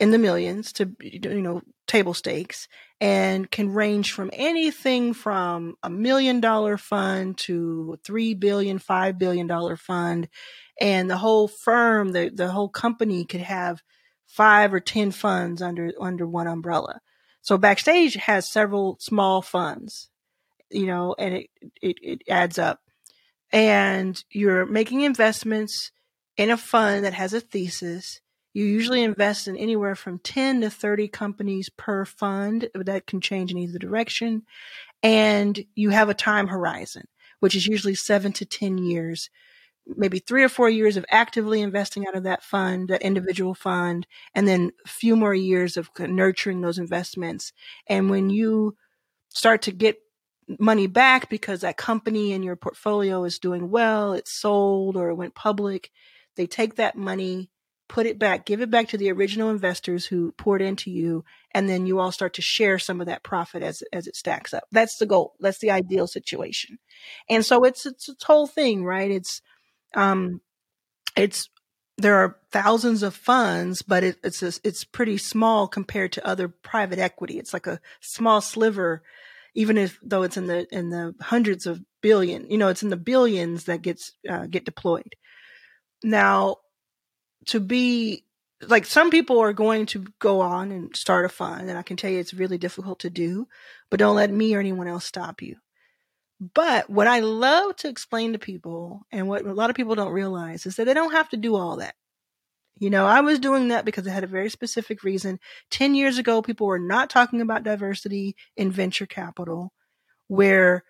[0.00, 2.66] in the millions to you know table stakes
[3.00, 9.46] and can range from anything from a million dollar fund to three billion five billion
[9.46, 10.28] dollar fund
[10.80, 13.82] and the whole firm the, the whole company could have
[14.34, 17.00] five or 10 funds under, under one umbrella.
[17.40, 20.08] So Backstage has several small funds,
[20.70, 22.80] you know, and it, it, it adds up.
[23.52, 25.92] And you're making investments
[26.36, 28.20] in a fund that has a thesis.
[28.52, 32.68] You usually invest in anywhere from 10 to 30 companies per fund.
[32.74, 34.42] That can change in either direction.
[35.02, 37.06] And you have a time horizon,
[37.40, 39.30] which is usually seven to 10 years
[39.86, 44.06] maybe three or four years of actively investing out of that fund, that individual fund,
[44.34, 47.52] and then a few more years of nurturing those investments.
[47.86, 48.76] And when you
[49.28, 49.98] start to get
[50.58, 55.14] money back because that company in your portfolio is doing well, it's sold or it
[55.14, 55.90] went public,
[56.36, 57.50] they take that money,
[57.88, 61.68] put it back, give it back to the original investors who poured into you, and
[61.68, 64.64] then you all start to share some of that profit as as it stacks up.
[64.72, 65.34] That's the goal.
[65.40, 66.78] That's the ideal situation.
[67.28, 69.10] And so it's it's a whole thing, right?
[69.10, 69.42] It's
[69.94, 70.40] um,
[71.16, 71.48] it's
[71.96, 76.48] there are thousands of funds, but it, it's a, it's pretty small compared to other
[76.48, 77.38] private equity.
[77.38, 79.02] It's like a small sliver,
[79.54, 82.50] even if though it's in the in the hundreds of billion.
[82.50, 85.14] You know, it's in the billions that gets uh, get deployed.
[86.02, 86.56] Now,
[87.46, 88.24] to be
[88.68, 91.96] like some people are going to go on and start a fund, and I can
[91.96, 93.48] tell you it's really difficult to do,
[93.90, 95.56] but don't let me or anyone else stop you.
[96.40, 100.12] But what I love to explain to people, and what a lot of people don't
[100.12, 101.94] realize, is that they don't have to do all that.
[102.78, 105.38] You know, I was doing that because I had a very specific reason.
[105.70, 109.72] 10 years ago, people were not talking about diversity in venture capital,
[110.26, 110.82] where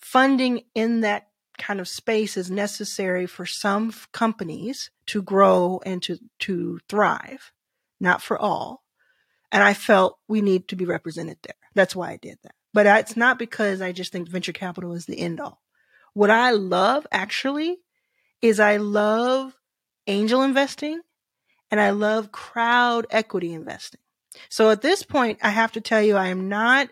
[0.00, 1.28] funding in that
[1.58, 7.52] kind of space is necessary for some companies to grow and to, to thrive,
[8.00, 8.82] not for all.
[9.52, 11.54] And I felt we need to be represented there.
[11.74, 12.54] That's why I did that.
[12.72, 15.62] But it's not because I just think venture capital is the end all.
[16.12, 17.76] What I love actually
[18.42, 19.54] is I love
[20.06, 21.00] angel investing
[21.70, 24.00] and I love crowd equity investing.
[24.48, 26.88] So at this point, I have to tell you, I am not,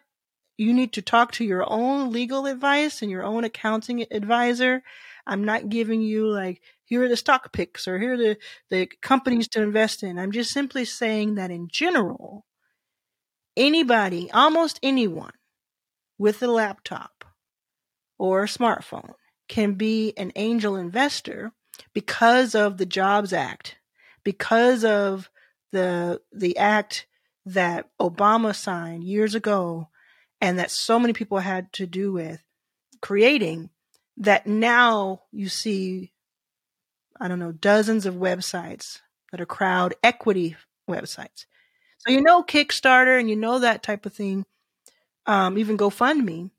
[0.57, 4.83] you need to talk to your own legal advice and your own accounting advisor.
[5.27, 8.37] I'm not giving you like, here are the stock picks or here are the,
[8.71, 10.19] the companies to invest in.
[10.19, 12.45] I'm just simply saying that in general,
[13.57, 15.33] anybody, almost anyone
[16.19, 17.25] with a laptop
[18.19, 19.15] or a smartphone
[19.49, 21.53] can be an angel investor
[21.93, 23.77] because of the Jobs Act,
[24.25, 25.31] because of
[25.73, 27.07] the the act
[27.47, 29.89] that Obama signed years ago
[30.41, 32.43] and that so many people had to do with
[33.01, 33.71] creating
[34.17, 36.13] that now you see
[37.21, 39.01] I don't know dozens of websites
[39.31, 40.57] that are crowd equity
[40.89, 41.47] websites.
[41.99, 44.45] So you know Kickstarter and you know that type of thing
[45.27, 46.51] um, even GoFundMe.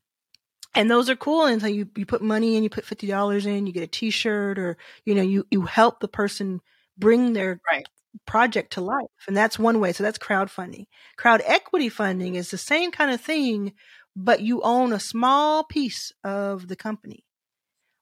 [0.74, 1.46] And those are cool.
[1.46, 4.60] And so you, you put money in, you put $50 in, you get a t-shirt
[4.60, 6.62] or, you know, you, you help the person
[6.98, 7.88] bring their right.
[8.26, 9.06] project to life.
[9.28, 9.94] And that's one way.
[9.94, 10.86] So that's crowdfunding.
[11.18, 13.74] Crowd equity funding is the same kind of thing,
[14.16, 17.26] but you own a small piece of the company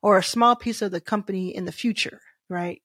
[0.01, 2.81] or a small piece of the company in the future, right?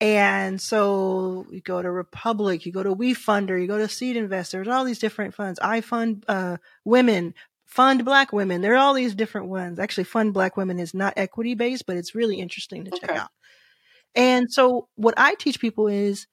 [0.00, 4.68] And so you go to Republic, you go to WeFunder, you go to Seed Investors,
[4.68, 5.58] all these different funds.
[5.60, 7.32] I fund uh, women,
[7.64, 8.60] fund black women.
[8.60, 9.78] There are all these different ones.
[9.78, 13.30] Actually, fund black women is not equity based, but it's really interesting to check out.
[14.14, 16.26] And so what I teach people is,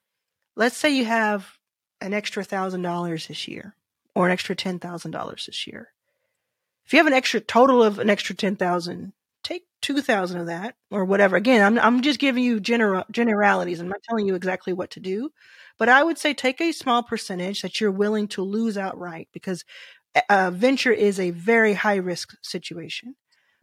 [0.56, 1.58] let's say you have
[2.00, 3.76] an extra thousand dollars this year
[4.16, 5.90] or an extra ten thousand dollars this year.
[6.86, 9.14] If you have an extra total of an extra ten thousand,
[9.44, 11.36] take 2000 of that or whatever.
[11.36, 13.80] Again, I'm, I'm just giving you general generalities.
[13.80, 15.32] I'm not telling you exactly what to do,
[15.78, 19.66] but I would say take a small percentage that you're willing to lose outright because
[20.30, 23.16] uh, venture is a very high risk situation.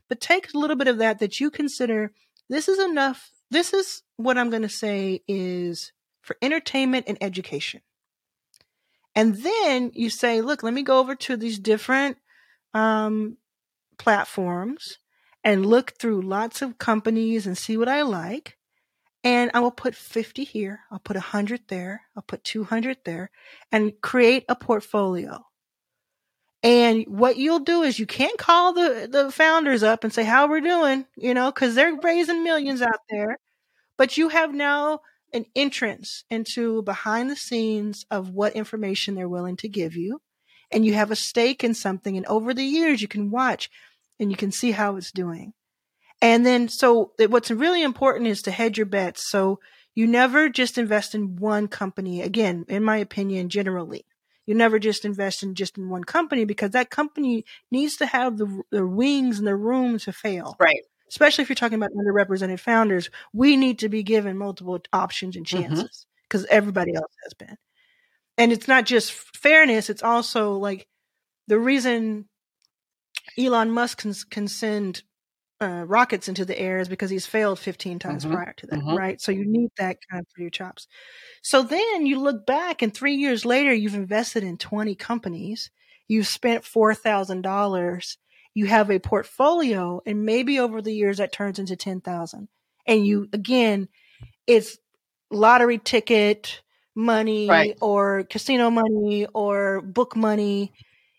[0.09, 2.12] But take a little bit of that that you consider
[2.49, 3.31] this is enough.
[3.51, 5.93] This is what I'm going to say is
[6.23, 7.81] for entertainment and education.
[9.15, 12.19] And then you say, look, let me go over to these different
[12.75, 13.39] um,
[13.99, 14.99] platforms
[15.43, 18.59] and look through lots of companies and see what I like.
[19.25, 20.81] And I will put 50 here.
[20.91, 22.03] I'll put 100 there.
[22.15, 23.31] I'll put 200 there
[23.73, 25.45] and create a portfolio.
[26.63, 30.49] And what you'll do is you can't call the, the founders up and say, how
[30.49, 33.39] we're doing, you know, cause they're raising millions out there.
[33.97, 35.01] But you have now
[35.33, 40.21] an entrance into behind the scenes of what information they're willing to give you.
[40.71, 42.17] And you have a stake in something.
[42.17, 43.71] And over the years, you can watch
[44.19, 45.53] and you can see how it's doing.
[46.21, 49.31] And then, so what's really important is to hedge your bets.
[49.31, 49.61] So
[49.95, 52.23] you never just invest in one company.
[52.23, 54.05] Again, in my opinion, generally,
[54.49, 58.39] you never just invest in just in one company because that company needs to have
[58.39, 60.57] the, the wings and the room to fail.
[60.59, 60.81] Right.
[61.07, 65.45] Especially if you're talking about underrepresented founders, we need to be given multiple options and
[65.45, 65.65] mm-hmm.
[65.65, 66.57] chances because mm-hmm.
[66.57, 67.59] everybody else has been.
[68.39, 70.89] And it's not just fairness, it's also like
[71.47, 72.25] the reason
[73.37, 75.03] Elon Musk can, can send
[75.61, 78.35] uh, rockets into the air is because he's failed 15 times mm-hmm.
[78.35, 78.97] prior to that, mm-hmm.
[78.97, 79.21] right?
[79.21, 80.87] So you need that kind of for your chops.
[81.43, 85.71] So then you look back, and three years later, you've invested in 20 companies.
[86.07, 88.17] You've spent $4,000.
[88.55, 92.49] You have a portfolio, and maybe over the years that turns into 10,000.
[92.87, 93.89] And you, again,
[94.47, 94.79] it's
[95.31, 96.63] lottery ticket
[96.95, 97.77] money right.
[97.81, 100.73] or casino money or book money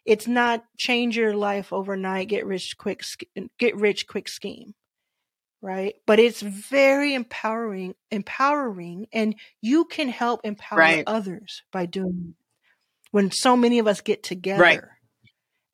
[0.06, 3.04] it's not change your life overnight, get rich quick,
[3.58, 4.74] get rich quick scheme,
[5.62, 5.96] right?
[6.06, 11.04] But it's very empowering, empowering, and you can help empower right.
[11.08, 12.36] others by doing.
[13.12, 14.82] When so many of us get together, right.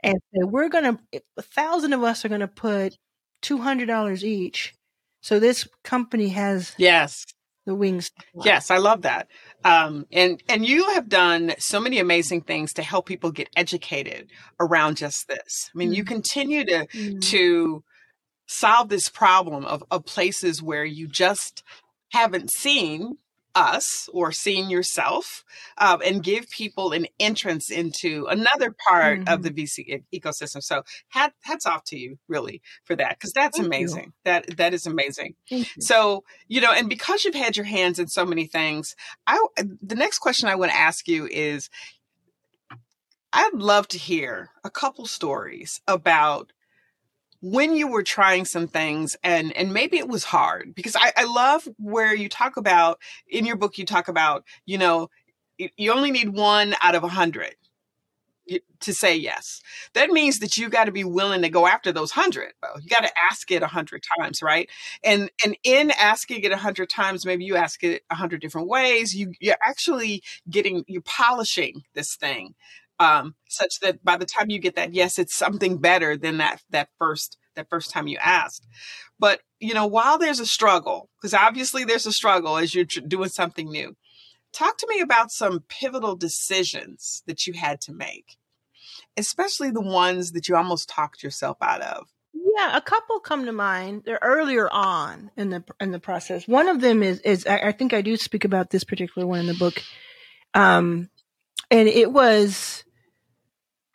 [0.01, 2.97] and say, we're gonna, eh, a thousand of us are gonna put
[3.41, 4.73] two hundred dollars each,
[5.19, 7.25] so this company has yes
[7.65, 8.11] the wings.
[8.43, 9.27] Yes, I love that.
[9.63, 14.29] Um, and and you have done so many amazing things to help people get educated
[14.59, 15.71] around just this.
[15.73, 15.95] I mean, mm-hmm.
[15.95, 17.19] you continue to mm-hmm.
[17.19, 17.83] to
[18.47, 21.63] solve this problem of, of places where you just
[22.11, 23.17] haven't seen
[23.55, 25.43] us or seeing yourself
[25.77, 29.33] um, and give people an entrance into another part mm-hmm.
[29.33, 30.61] of the VC ecosystem.
[30.61, 34.03] So hat, hats off to you really for that because that's Thank amazing.
[34.03, 34.13] You.
[34.25, 35.35] That that is amazing.
[35.47, 35.65] You.
[35.79, 38.95] So you know, and because you've had your hands in so many things,
[39.25, 41.69] I the next question I want to ask you is.
[43.37, 46.53] I'd love to hear a couple stories about
[47.41, 51.23] when you were trying some things and and maybe it was hard because I, I
[51.25, 55.09] love where you talk about in your book you talk about you know
[55.57, 57.55] you only need one out of a hundred
[58.81, 59.61] to say yes.
[59.93, 62.53] That means that you got to be willing to go after those hundred.
[62.81, 64.69] You got to ask it a hundred times, right?
[65.03, 68.67] And and in asking it a hundred times, maybe you ask it a hundred different
[68.67, 69.15] ways.
[69.15, 72.53] You you're actually getting you're polishing this thing
[72.99, 76.61] um, such that by the time you get that yes, it's something better than that
[76.69, 78.67] that first that first time you asked.
[79.19, 83.29] But you know, while there's a struggle, because obviously there's a struggle as you're doing
[83.29, 83.95] something new.
[84.53, 88.37] Talk to me about some pivotal decisions that you had to make,
[89.17, 92.07] especially the ones that you almost talked yourself out of.
[92.33, 94.03] Yeah, a couple come to mind.
[94.05, 96.47] They're earlier on in the in the process.
[96.47, 99.39] One of them is is I, I think I do speak about this particular one
[99.39, 99.83] in the book,
[100.53, 101.09] um,
[101.69, 102.84] and it was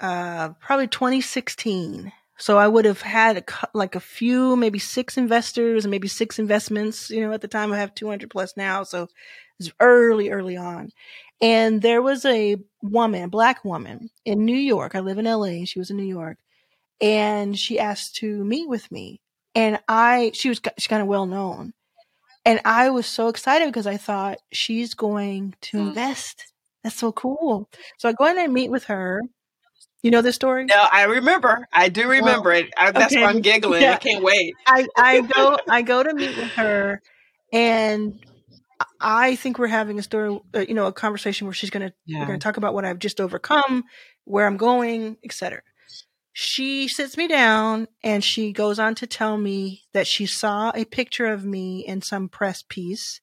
[0.00, 2.12] uh, probably 2016.
[2.38, 3.44] So I would have had a,
[3.74, 7.10] like a few, maybe six investors and maybe six investments.
[7.10, 8.82] You know, at the time I have 200 plus now.
[8.82, 9.08] So
[9.58, 10.90] it's early, early on.
[11.42, 14.94] And there was a woman, a black woman in New York.
[14.94, 15.64] I live in LA.
[15.64, 16.38] She was in New York
[17.00, 19.20] and she asked to meet with me.
[19.54, 21.72] And I, she was, she's kind of well known.
[22.44, 25.88] And I was so excited because I thought she's going to mm.
[25.88, 26.46] invest.
[26.82, 27.68] That's so cool.
[27.98, 29.22] So I go in and meet with her
[30.02, 30.64] you know this story?
[30.64, 31.66] No, I remember.
[31.72, 32.72] I do remember well, it.
[32.76, 33.22] I, that's okay.
[33.22, 33.82] why I'm giggling.
[33.82, 33.94] Yeah.
[33.94, 34.54] I can't wait.
[34.66, 37.00] I, I go I go to meet with her,
[37.52, 38.18] and
[39.00, 42.20] I think we're having a story, uh, you know, a conversation where she's gonna yeah.
[42.20, 43.84] we're gonna talk about what I've just overcome,
[44.24, 45.62] where I'm going, etc.
[46.32, 50.84] She sits me down and she goes on to tell me that she saw a
[50.84, 53.20] picture of me in some press piece,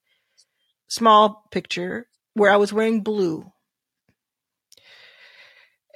[0.87, 3.51] small picture, where I was wearing blue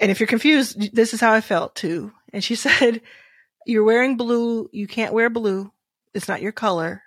[0.01, 2.11] and if you're confused, this is how I felt too.
[2.33, 3.01] And she said,
[3.65, 4.67] You're wearing blue.
[4.73, 5.71] You can't wear blue.
[6.13, 7.03] It's not your color.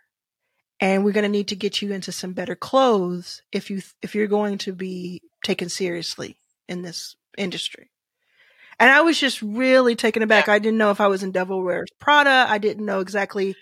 [0.81, 4.15] And we're going to need to get you into some better clothes if you if
[4.15, 6.39] you're going to be taken seriously
[6.69, 7.91] in this industry.
[8.81, 10.49] And I was just really taken aback.
[10.49, 12.47] I didn't know if I was in Devil Wears Prada.
[12.49, 13.55] I didn't know exactly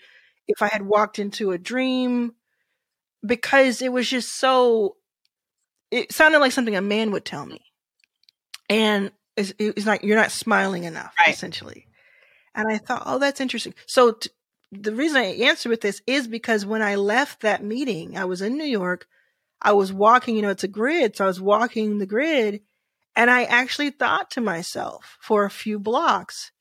[0.47, 2.33] if I had walked into a dream
[3.25, 4.97] because it was just so
[5.91, 7.61] it sounded like something a man would tell me.
[8.69, 11.33] And it's, it's like you're not smiling enough, right.
[11.33, 11.87] essentially.
[12.55, 13.73] And I thought, oh, that's interesting.
[13.87, 14.29] So t-
[14.71, 18.41] the reason I answer with this is because when I left that meeting, I was
[18.41, 19.07] in New York.
[19.61, 21.15] I was walking, you know, it's a grid.
[21.15, 22.61] So I was walking the grid
[23.15, 26.51] and I actually thought to myself for a few blocks,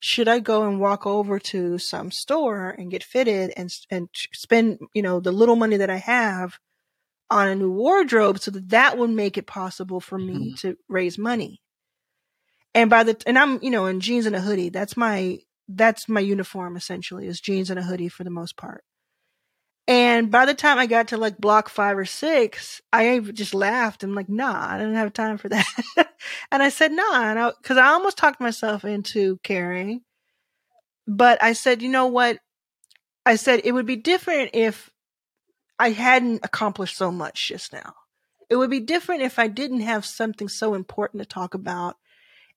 [0.00, 4.80] should I go and walk over to some store and get fitted and, and spend,
[4.94, 6.58] you know, the little money that I have
[7.30, 10.54] on a new wardrobe so that that would make it possible for me mm-hmm.
[10.56, 11.61] to raise money?
[12.74, 14.70] And by the and I'm you know in jeans and a hoodie.
[14.70, 18.84] That's my that's my uniform essentially is jeans and a hoodie for the most part.
[19.88, 24.04] And by the time I got to like block five or six, I just laughed.
[24.04, 25.66] I'm like, nah, I didn't have time for that.
[26.52, 30.02] and I said, nah, because I, cause I almost talked myself into caring.
[31.08, 32.38] But I said, you know what?
[33.26, 34.90] I said it would be different if
[35.78, 37.94] I hadn't accomplished so much just now.
[38.48, 41.96] It would be different if I didn't have something so important to talk about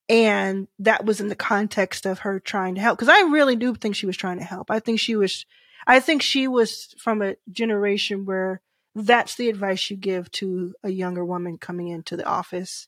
[0.08, 2.99] and that was in the context of her trying to help.
[2.99, 4.70] Cause I really do think she was trying to help.
[4.72, 5.45] I think she was,
[5.88, 8.62] I think she was from a generation where
[8.93, 12.88] that's the advice you give to a younger woman coming into the office.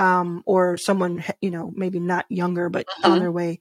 [0.00, 3.10] Um, or someone, you know, maybe not younger, but mm-hmm.
[3.10, 3.58] on their way.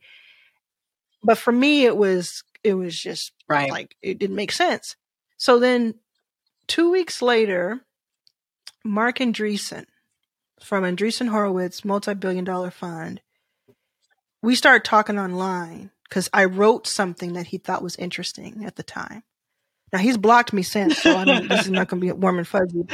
[1.24, 3.72] But for me, it was, it was just right.
[3.72, 4.96] like, it didn't make sense.
[5.38, 5.96] So then
[6.68, 7.82] two weeks later,
[8.86, 9.86] Marc Andreessen,
[10.62, 13.22] from Andreessen Horowitz multi-billion dollar fund.
[14.42, 18.84] We started talking online because I wrote something that he thought was interesting at the
[18.84, 19.24] time.
[19.92, 22.38] Now he's blocked me since, so I mean, this is not going to be warm
[22.38, 22.86] and fuzzy.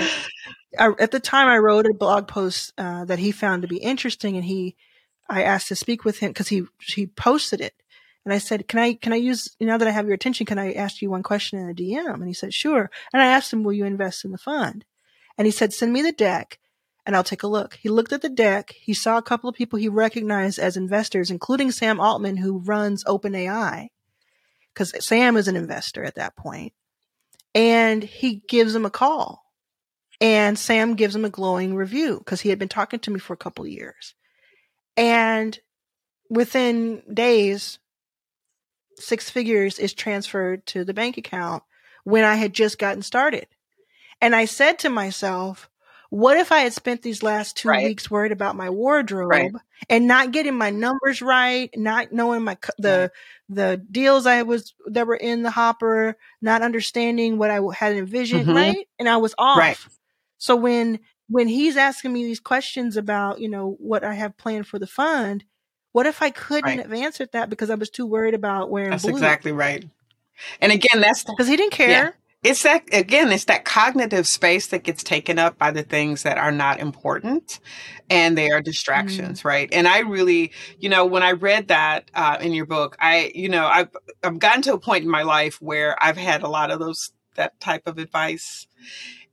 [0.77, 3.77] I, at the time, I wrote a blog post uh, that he found to be
[3.77, 4.75] interesting, and he,
[5.29, 7.73] I asked to speak with him because he he posted it,
[8.25, 10.59] And I said, can I, can I use, now that I have your attention, can
[10.59, 12.13] I ask you one question in a DM?
[12.13, 12.89] And he said, sure.
[13.11, 14.85] And I asked him, will you invest in the fund?
[15.37, 16.59] And he said, send me the deck
[17.05, 17.75] and I'll take a look.
[17.75, 18.73] He looked at the deck.
[18.79, 23.03] He saw a couple of people he recognized as investors, including Sam Altman, who runs
[23.03, 23.89] OpenAI,
[24.73, 26.73] because Sam is an investor at that point.
[27.53, 29.43] And he gives him a call.
[30.21, 33.33] And Sam gives him a glowing review because he had been talking to me for
[33.33, 34.15] a couple years.
[34.95, 35.59] And
[36.29, 37.79] within days,
[38.97, 41.63] six figures is transferred to the bank account
[42.05, 43.47] when I had just gotten started.
[44.21, 45.69] And I said to myself,
[46.13, 47.85] what if I had spent these last two right.
[47.85, 49.51] weeks worried about my wardrobe right.
[49.89, 53.11] and not getting my numbers right, not knowing my the
[53.49, 58.45] the deals I was that were in the hopper, not understanding what I had envisioned,
[58.45, 58.55] mm-hmm.
[58.55, 58.87] right?
[58.99, 59.57] And I was off.
[59.57, 59.77] Right.
[60.37, 60.99] So when
[61.29, 64.85] when he's asking me these questions about you know what I have planned for the
[64.85, 65.43] fund,
[65.93, 69.01] what if I couldn't have answered that because I was too worried about wearing That's
[69.01, 69.13] blue?
[69.13, 69.83] exactly right.
[70.61, 71.89] And again, that's because he didn't care.
[71.89, 72.11] Yeah
[72.43, 76.37] it's that again it's that cognitive space that gets taken up by the things that
[76.37, 77.59] are not important
[78.09, 79.45] and they are distractions mm.
[79.45, 83.31] right and i really you know when i read that uh, in your book i
[83.33, 83.89] you know I've,
[84.23, 87.11] I've gotten to a point in my life where i've had a lot of those
[87.35, 88.67] that type of advice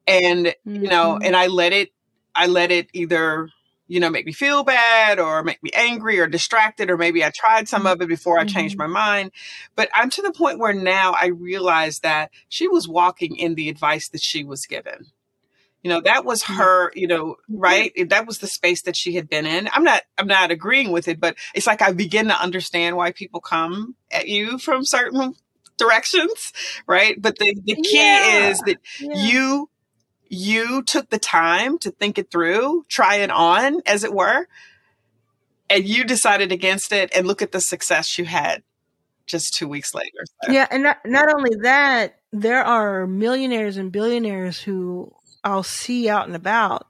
[0.07, 0.77] and mm-hmm.
[0.77, 1.25] you know mm-hmm.
[1.25, 1.91] and i let it
[2.35, 3.49] i let it either
[3.91, 7.31] you know, make me feel bad or make me angry or distracted, or maybe I
[7.31, 8.93] tried some of it before I changed mm-hmm.
[8.93, 9.33] my mind.
[9.75, 13.69] But I'm to the point where now I realize that she was walking in the
[13.69, 15.07] advice that she was given.
[15.83, 17.59] You know, that was her, you know, mm-hmm.
[17.59, 18.11] right?
[18.11, 19.69] That was the space that she had been in.
[19.73, 23.11] I'm not, I'm not agreeing with it, but it's like I begin to understand why
[23.11, 25.35] people come at you from certain
[25.79, 26.53] directions,
[26.87, 27.21] right?
[27.21, 28.51] But the, the key yeah.
[28.51, 29.15] is that yeah.
[29.17, 29.70] you
[30.31, 34.47] you took the time to think it through, try it on, as it were,
[35.69, 37.11] and you decided against it.
[37.15, 38.63] And look at the success you had
[39.27, 40.25] just two weeks later.
[40.43, 40.53] So.
[40.53, 45.13] Yeah, and not, not only that, there are millionaires and billionaires who
[45.43, 46.87] I'll see out and about,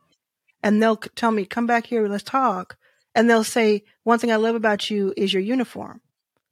[0.63, 2.77] and they'll tell me, "Come back here, let's talk."
[3.15, 6.03] And they'll say, "One thing I love about you is your uniform."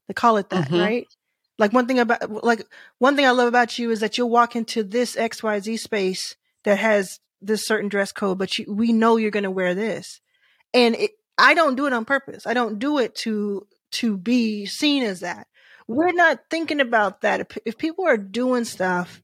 [0.06, 0.80] They call it that, mm-hmm.
[0.80, 1.06] right?
[1.58, 2.62] Like one thing about like
[2.96, 6.34] one thing I love about you is that you'll walk into this XYZ space
[6.68, 10.20] that has this certain dress code, but you, we know you're going to wear this.
[10.74, 12.46] And it, I don't do it on purpose.
[12.46, 15.46] I don't do it to to be seen as that.
[15.86, 17.40] We're not thinking about that.
[17.40, 19.22] If, if people are doing stuff,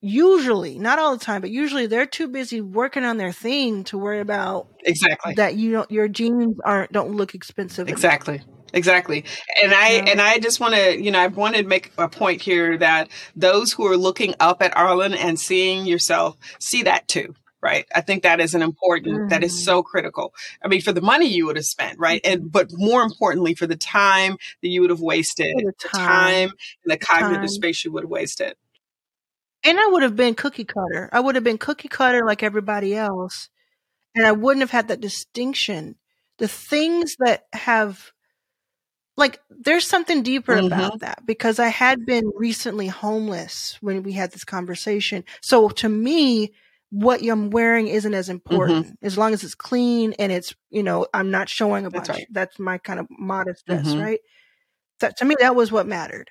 [0.00, 3.98] usually, not all the time, but usually they're too busy working on their thing to
[3.98, 7.86] worry about exactly that you don't your jeans aren't don't look expensive.
[7.90, 8.40] Exactly.
[8.72, 9.24] Exactly.
[9.62, 10.04] And I yeah.
[10.08, 13.08] and I just want to, you know, I want to make a point here that
[13.34, 17.34] those who are looking up at Arlan and seeing yourself see that too.
[17.62, 17.84] Right.
[17.94, 19.28] I think that is an important, mm-hmm.
[19.28, 19.64] that is mm-hmm.
[19.64, 20.32] so critical.
[20.64, 22.22] I mean, for the money you would have spent, right?
[22.24, 25.98] And, but more importantly, for the time that you would have wasted, the time, the
[25.98, 26.48] time
[26.84, 27.48] and the cognitive time.
[27.48, 28.54] space you would have wasted.
[29.62, 31.10] And I would have been cookie cutter.
[31.12, 33.50] I would have been cookie cutter like everybody else.
[34.14, 35.96] And I wouldn't have had that distinction.
[36.38, 38.10] The things that have
[39.20, 40.66] like there's something deeper mm-hmm.
[40.66, 45.24] about that because I had been recently homeless when we had this conversation.
[45.40, 46.52] So to me,
[46.90, 49.06] what I'm wearing isn't as important mm-hmm.
[49.06, 52.08] as long as it's clean and it's, you know, I'm not showing a bunch.
[52.08, 52.26] That's, right.
[52.30, 54.00] That's my kind of modest dress, mm-hmm.
[54.00, 54.20] right?
[54.98, 56.30] That to me, that was what mattered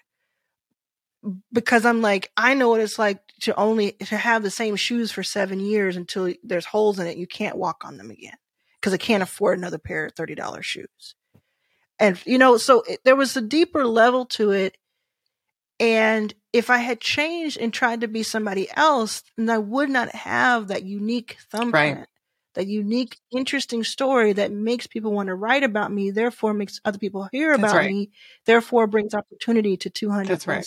[1.54, 5.12] because I'm like, I know what it's like to only to have the same shoes
[5.12, 7.18] for seven years until there's holes in it.
[7.18, 8.38] You can't walk on them again
[8.80, 11.16] because I can't afford another pair of $30 shoes
[12.00, 14.78] and you know so it, there was a deeper level to it
[15.80, 20.14] and if i had changed and tried to be somebody else then i would not
[20.16, 22.08] have that unique thumbprint right.
[22.56, 26.98] that unique interesting story that makes people want to write about me therefore makes other
[26.98, 27.92] people hear about right.
[27.92, 28.10] me
[28.46, 30.66] therefore brings opportunity to 200 That's right.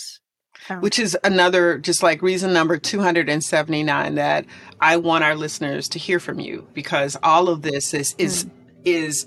[0.79, 4.45] Which is another, just like reason number 279 that
[4.79, 8.51] I want our listeners to hear from you because all of this is, is, mm.
[8.85, 9.25] is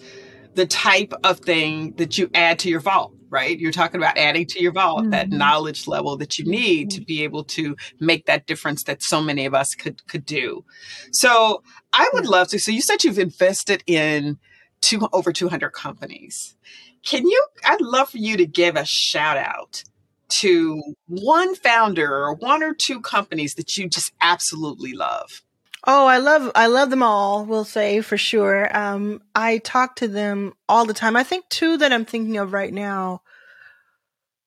[0.56, 3.58] the type of thing that you add to your vault right?
[3.58, 5.10] You're talking about adding to your vault mm-hmm.
[5.10, 9.20] that knowledge level that you need to be able to make that difference that so
[9.20, 10.64] many of us could could do.
[11.12, 12.58] So I would love to.
[12.58, 14.38] So you said you've invested in
[14.80, 16.56] two over 200 companies.
[17.04, 17.46] Can you?
[17.64, 19.84] I'd love for you to give a shout out
[20.28, 25.42] to one founder or one or two companies that you just absolutely love.
[25.88, 28.76] Oh, I love I love them all, we'll say for sure.
[28.76, 31.16] Um I talk to them all the time.
[31.16, 33.22] I think two that I'm thinking of right now.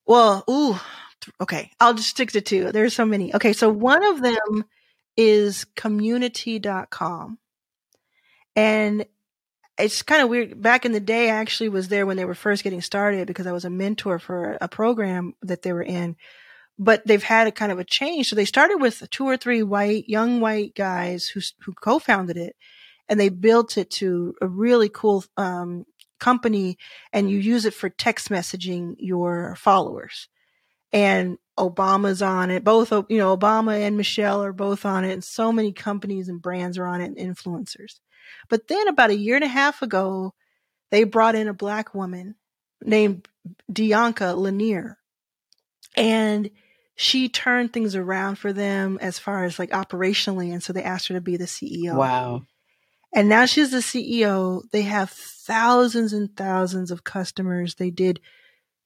[0.06, 0.78] Well, ooh,
[1.40, 1.72] okay.
[1.80, 2.72] I'll just stick to two.
[2.72, 3.34] There's so many.
[3.34, 4.66] Okay, so one of them
[5.16, 7.38] is community.com.
[8.56, 9.06] And
[9.78, 10.62] it's kind of weird.
[10.62, 13.48] Back in the day, I actually was there when they were first getting started because
[13.48, 16.16] I was a mentor for a program that they were in.
[16.82, 18.30] But they've had a kind of a change.
[18.30, 22.56] So they started with two or three white, young white guys who who co-founded it,
[23.10, 25.86] and they built it to a really cool um,
[26.20, 26.78] company.
[27.12, 30.30] And you use it for text messaging your followers.
[30.94, 32.64] And Obama's on it.
[32.64, 36.42] Both, you know, Obama and Michelle are both on it, and so many companies and
[36.42, 38.00] brands are on it, and influencers.
[38.48, 40.34] But then about a year and a half ago,
[40.92, 42.36] they brought in a black woman
[42.82, 43.28] named
[43.72, 44.98] Dianca Lanier.
[45.96, 46.50] And
[47.02, 50.52] she turned things around for them as far as like operationally.
[50.52, 51.96] And so they asked her to be the CEO.
[51.96, 52.42] Wow.
[53.16, 54.64] And now she's the CEO.
[54.74, 57.76] They have thousands and thousands of customers.
[57.76, 58.20] They did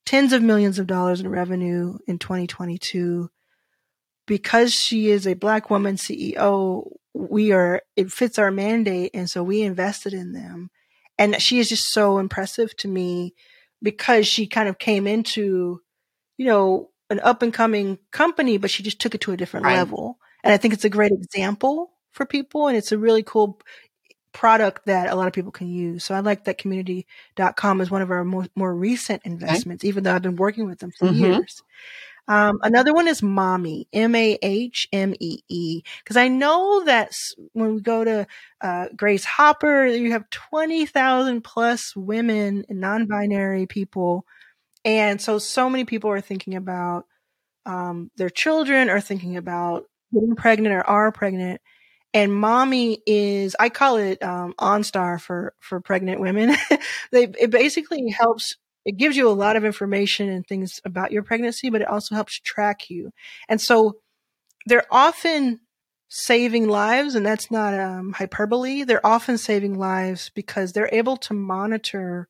[0.05, 3.32] tens of millions of dollars in revenue in 2022.
[4.28, 9.09] Because she is a black woman CEO, we are, it fits our mandate.
[9.16, 10.70] And so we invested in them.
[11.18, 13.34] And she is just so impressive to me
[13.82, 15.82] because she kind of came into,
[16.38, 19.66] you know, an up and coming company, but she just took it to a different
[19.66, 19.76] right.
[19.76, 20.20] level.
[20.43, 22.68] And I think it's a great example for people.
[22.68, 23.60] And it's a really cool
[24.34, 26.04] product that a lot of people can use.
[26.04, 29.89] So I like that community.com is one of our more, more recent investments, okay.
[29.89, 31.24] even though I've been working with them for mm-hmm.
[31.24, 31.64] years.
[32.28, 37.12] Um, another one is Mahmee, M A H M E E, because I know that
[37.51, 38.26] when we go to
[38.62, 44.26] uh, Grace Hopper, you have 20,000 plus women and non binary people.
[44.86, 47.06] And so, so many people are thinking about
[47.66, 51.62] um, their children, are thinking about getting pregnant or are pregnant.
[52.14, 56.56] And Mahmee is, I call it um, OnStar for for pregnant women.
[57.12, 61.24] they it basically helps it gives you a lot of information and things about your
[61.24, 63.12] pregnancy, but it also helps track you.
[63.50, 63.98] And so
[64.66, 65.62] they're often
[66.10, 68.84] saving lives, and that's not um, hyperbole.
[68.84, 72.28] They're often saving lives because they're able to monitor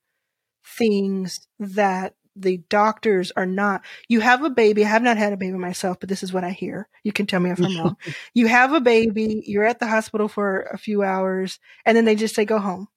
[0.66, 3.84] things that the doctors are not.
[4.08, 4.86] You have a baby.
[4.86, 6.88] I have not had a baby myself, but this is what I hear.
[7.04, 7.98] You can tell me if I'm wrong.
[8.34, 9.44] You have a baby.
[9.46, 12.88] You're at the hospital for a few hours, and then they just say, "Go home.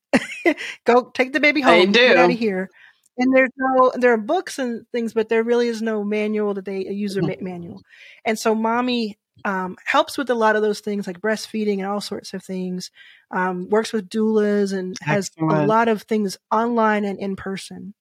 [0.84, 1.78] go take the baby home.
[1.78, 1.93] They do.
[1.93, 2.70] Get out of here."
[3.18, 6.64] and there's no there are books and things but there really is no manual that
[6.64, 7.45] they a user mm-hmm.
[7.45, 7.82] manual
[8.24, 12.01] and so Mahmee um, helps with a lot of those things like breastfeeding and all
[12.01, 12.91] sorts of things
[13.30, 15.59] um, works with doulas and has Excellent.
[15.59, 17.95] a lot of things online and in person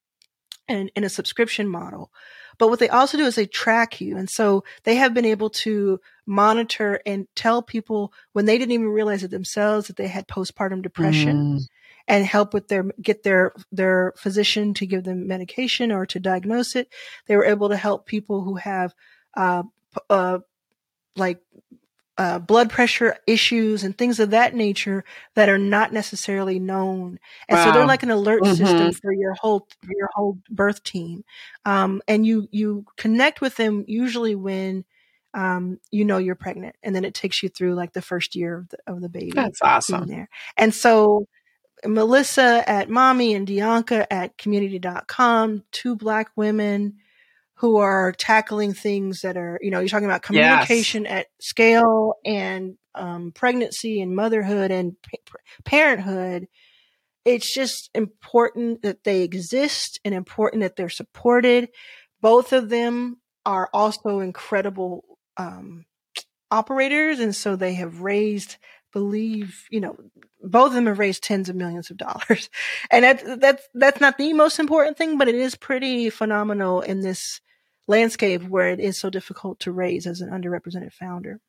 [0.67, 2.11] and in a subscription model.
[2.57, 4.17] But what they also do is they track you.
[4.17, 8.87] And so they have been able to monitor and tell people when they didn't even
[8.87, 11.61] realize it themselves that they had postpartum depression mm.
[12.07, 16.75] and help with their get their their physician to give them medication or to diagnose
[16.75, 16.87] it.
[17.27, 18.93] They were able to help people who have
[19.35, 19.63] uh,
[20.09, 20.39] uh,
[21.15, 21.41] like
[22.17, 25.03] uh, blood pressure issues and things of that nature
[25.33, 27.19] that are not necessarily known.
[27.49, 27.65] And wow.
[27.65, 28.55] so they're like an alert mm-hmm.
[28.55, 31.23] system for your whole your whole birth team.
[31.65, 34.85] Um, and you you connect with them usually when
[35.33, 38.59] um, you know you're pregnant, and then it takes you through like the first year
[38.59, 39.31] of the, of the baby.
[39.33, 40.07] That's awesome.
[40.07, 41.27] There, and so
[41.85, 46.95] Melissa at Mahmee and Dianca at community.com, two black women
[47.55, 51.11] who are tackling things that are, you know, you're talking about communication yes.
[51.11, 56.47] at scale and um, pregnancy and motherhood and pa- parenthood.
[57.23, 61.69] It's just important that they exist and important that they're supported.
[62.21, 65.85] Both of them are also incredible um,
[66.51, 68.57] operators, and so they have raised
[68.95, 69.97] believe, you know,
[70.41, 72.49] both of them have raised tens of millions of dollars.
[72.89, 77.01] And that's, that's, that's not the most important thing, but it is pretty phenomenal in
[77.01, 77.41] this
[77.87, 81.41] landscape where it is so difficult to raise as an underrepresented founder.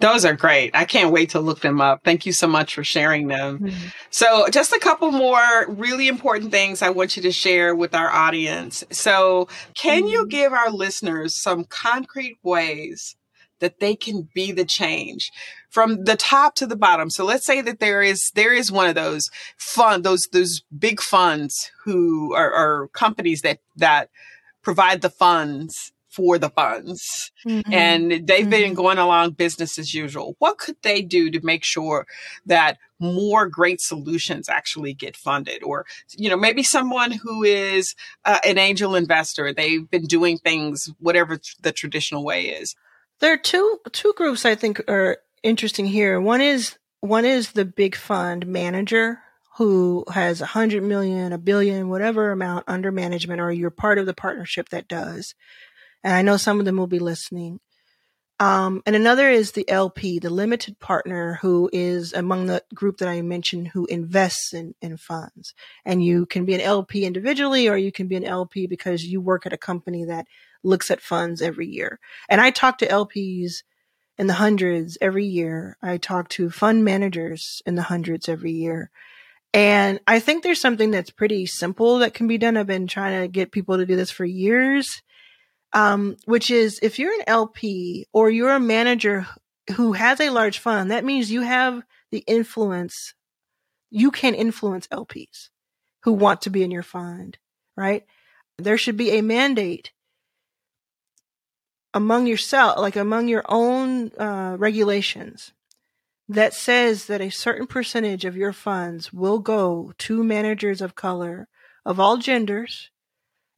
[0.00, 0.72] Those are great.
[0.74, 2.00] I can't wait to look them up.
[2.04, 3.60] Thank you so much for sharing them.
[3.60, 3.86] Mm-hmm.
[4.10, 8.10] So, just a couple more really important things I want you to share with our
[8.10, 8.84] audience.
[8.90, 10.08] So, can mm-hmm.
[10.08, 13.16] you give our listeners some concrete ways
[13.60, 15.30] that they can be the change
[15.70, 17.10] from the top to the bottom.
[17.10, 21.00] So let's say that there is there is one of those fund those those big
[21.00, 24.10] funds who are, are companies that that
[24.62, 27.72] provide the funds for the funds mm-hmm.
[27.72, 28.50] and they've mm-hmm.
[28.50, 30.36] been going along business as usual.
[30.38, 32.06] What could they do to make sure
[32.46, 35.84] that more great solutions actually get funded or
[36.16, 37.94] you know maybe someone who is
[38.24, 42.76] uh, an angel investor they've been doing things whatever the traditional way is
[43.20, 46.20] there are two two groups I think are interesting here.
[46.20, 49.20] One is one is the big fund manager
[49.56, 54.06] who has a hundred million, a billion, whatever amount under management, or you're part of
[54.06, 55.34] the partnership that does.
[56.02, 57.60] And I know some of them will be listening.
[58.40, 63.08] Um, and another is the LP, the limited partner, who is among the group that
[63.08, 65.54] I mentioned who invests in, in funds.
[65.84, 69.20] And you can be an LP individually, or you can be an LP because you
[69.20, 70.26] work at a company that
[70.64, 72.00] looks at funds every year.
[72.28, 73.62] And I talk to LPs
[74.18, 75.76] in the hundreds every year.
[75.82, 78.90] I talk to fund managers in the hundreds every year.
[79.52, 82.56] And I think there's something that's pretty simple that can be done.
[82.56, 85.02] I've been trying to get people to do this for years
[85.74, 89.26] um, which is if you're an LP or you're a manager
[89.76, 93.14] who has a large fund, that means you have the influence.
[93.90, 95.48] You can influence LPs
[96.04, 97.38] who want to be in your fund,
[97.76, 98.04] right?
[98.56, 99.90] There should be a mandate
[101.94, 105.52] among yourself, like among your own uh, regulations
[106.28, 111.48] that says that a certain percentage of your funds will go to managers of color
[111.86, 112.90] of all genders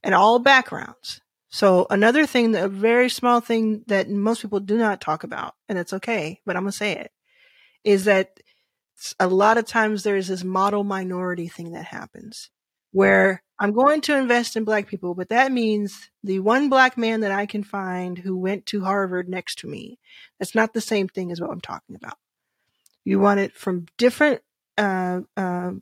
[0.03, 1.21] and all backgrounds.
[1.49, 5.79] So another thing, a very small thing that most people do not talk about, and
[5.79, 7.13] it's okay, but I'm gonna say it,
[7.85, 8.39] is that
[9.19, 12.51] a lot of times there's this model minority thing that happens
[12.97, 17.21] where I'm going to invest in black people, but that means the one black man
[17.21, 19.99] that I can find who went to Harvard next to me.
[20.39, 22.17] That's not the same thing as what I'm talking about.
[23.05, 24.41] You want it from different
[24.79, 25.73] uh, uh,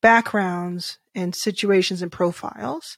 [0.00, 2.96] backgrounds and situations and profiles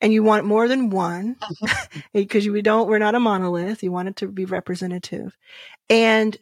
[0.00, 1.36] and you want more than one
[2.12, 5.36] because we don't we're not a monolith you want it to be representative
[5.90, 6.36] and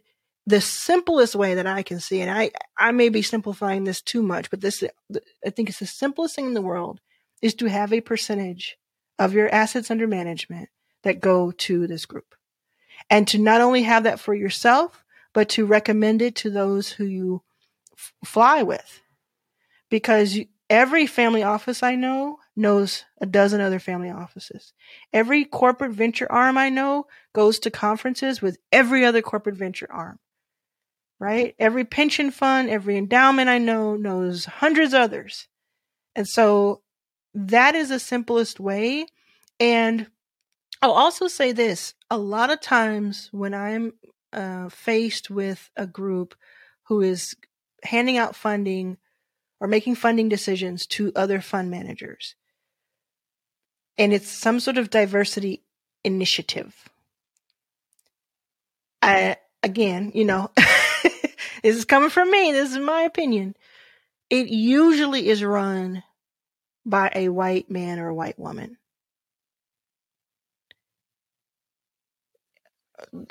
[0.47, 4.23] the simplest way that i can see and i i may be simplifying this too
[4.23, 4.83] much but this
[5.45, 7.01] i think it's the simplest thing in the world
[7.43, 8.77] is to have a percentage
[9.19, 10.69] of your assets under management
[11.03, 12.35] that go to this group
[13.11, 17.05] and to not only have that for yourself but to recommend it to those who
[17.05, 17.43] you
[17.97, 19.01] f- fly with
[19.91, 24.73] because you, every family office i know knows a dozen other family offices.
[25.13, 30.19] Every corporate venture arm I know goes to conferences with every other corporate venture arm.
[31.19, 31.55] Right?
[31.59, 35.49] Every pension fund, every endowment I know knows hundreds others.
[36.15, 36.83] And so
[37.35, 39.07] that is the simplest way.
[39.59, 40.09] And
[40.83, 43.95] I'll also say this a lot of times when I'm
[44.33, 46.35] uh, faced with a group
[46.85, 47.35] who is
[47.83, 48.99] handing out funding
[49.61, 52.35] or making funding decisions to other fund managers,
[53.97, 55.63] and it's some sort of diversity
[56.05, 56.89] initiative.
[59.01, 60.51] I, again, you know,
[61.67, 62.53] this is coming from me.
[62.53, 63.57] This is my opinion.
[64.31, 66.03] It usually is run
[66.85, 68.77] by a white man or a white woman.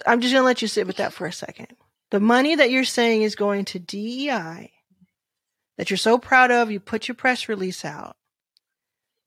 [0.06, 1.68] I'm just going to let you sit with that for a second.
[2.12, 4.72] The money that you're saying is going to DEI
[5.78, 8.16] that you're so proud of, you put your press release out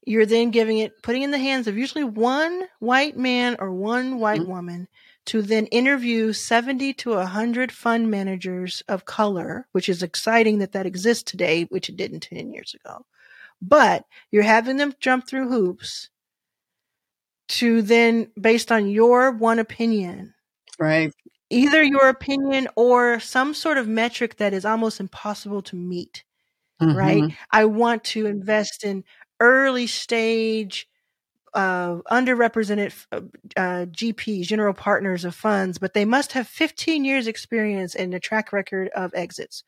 [0.09, 4.19] you're then giving it, putting in the hands of usually one white man or one
[4.19, 4.51] white mm-hmm.
[4.51, 4.89] woman
[5.29, 10.87] to then interview 70 to 100 fund managers of color, which is exciting that that
[10.87, 13.05] exists today, which it didn't 10 years ago.
[13.61, 16.09] But you're having them jump through hoops
[17.49, 20.33] to then, based on your one opinion,
[20.79, 21.13] right?
[21.51, 26.25] Either your opinion or some sort of metric that is almost impossible to meet.
[26.81, 26.97] Mm-hmm.
[26.97, 27.37] Right.
[27.51, 29.05] I want to invest in
[29.41, 30.89] early stage
[31.59, 33.21] uh, underrepresented uh,
[33.57, 38.21] uh GPs, general partners of funds, but they must have 15 years experience and a
[38.21, 39.65] track record of exits.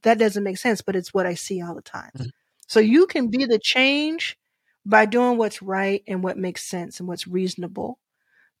[0.00, 2.10] That doesn't make sense, but it's what I see all the time.
[2.16, 2.28] Mm-hmm.
[2.68, 4.38] So you can be the change
[4.86, 7.98] by doing what's right and what makes sense and what's reasonable.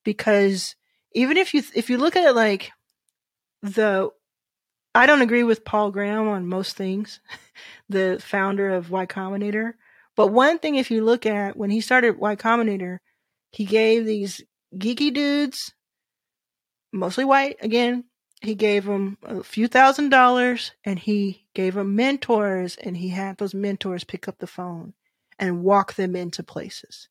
[0.04, 0.76] Because
[1.14, 2.72] even if you if you look at it like
[3.62, 4.10] the
[4.94, 7.20] I don't agree with Paul Graham on most things,
[7.88, 9.74] the founder of Y Combinator.
[10.20, 12.98] But one thing, if you look at when he started Y Combinator,
[13.52, 14.42] he gave these
[14.76, 15.72] geeky dudes,
[16.92, 18.04] mostly white, again,
[18.42, 23.38] he gave them a few thousand dollars and he gave them mentors and he had
[23.38, 24.92] those mentors pick up the phone
[25.38, 27.08] and walk them into places.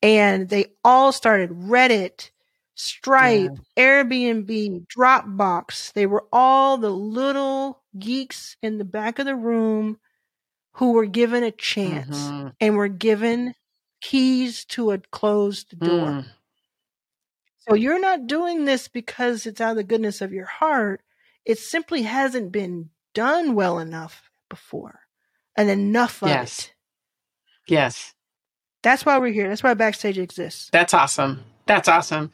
[0.00, 2.30] And they all started Reddit,
[2.76, 3.82] Stripe, yeah.
[4.04, 5.92] Airbnb, Dropbox.
[5.92, 9.98] They were all the little geeks in the back of the room
[10.74, 12.48] who were given a chance mm-hmm.
[12.60, 13.54] and were given
[14.00, 16.08] keys to a closed door.
[16.08, 16.26] Mm.
[17.68, 21.00] So you're not doing this because it's out of the goodness of your heart.
[21.44, 25.00] It simply hasn't been done well enough before
[25.56, 26.58] and enough of yes.
[26.58, 26.74] it.
[27.66, 28.14] Yes.
[28.82, 29.48] That's why we're here.
[29.48, 30.68] That's why Backstage exists.
[30.72, 31.44] That's awesome.
[31.66, 32.32] That's awesome.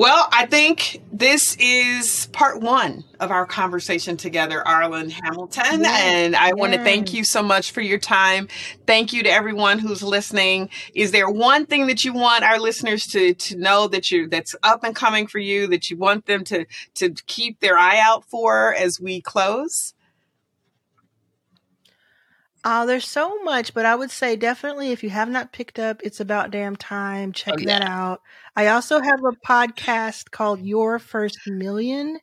[0.00, 5.82] Well, I think this is part one of our conversation together, Arlan Hamilton.
[5.82, 6.54] Yes, and I yes.
[6.56, 8.48] want to thank you so much for your time.
[8.86, 10.70] Thank you to everyone who's listening.
[10.94, 14.56] Is there one thing that you want our listeners to, to know that you that's
[14.62, 18.24] up and coming for you, that you want them to to keep their eye out
[18.24, 19.92] for as we close?
[22.62, 26.02] Uh, there's so much, but I would say definitely if you have not picked up
[26.04, 27.78] It's About Damn Time, check oh, yeah.
[27.78, 28.20] that out.
[28.54, 32.18] I also have a podcast called Your First Million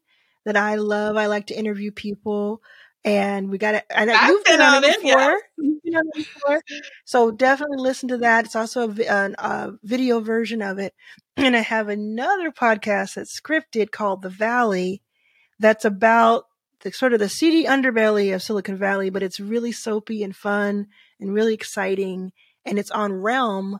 [0.46, 1.18] that I love.
[1.18, 2.62] I like to interview people
[3.04, 3.86] and we got it.
[3.90, 5.22] Know you've been, been, on, it before.
[5.22, 5.38] Yeah.
[5.58, 6.62] You've been on it before.
[7.06, 8.46] So definitely listen to that.
[8.46, 10.94] It's also a, a, a video version of it.
[11.36, 15.02] And I have another podcast that's scripted called The Valley
[15.60, 16.46] that's about
[16.82, 20.88] the sort of the seedy underbelly of Silicon Valley, but it's really soapy and fun
[21.20, 22.32] and really exciting.
[22.66, 23.80] And it's on Realm,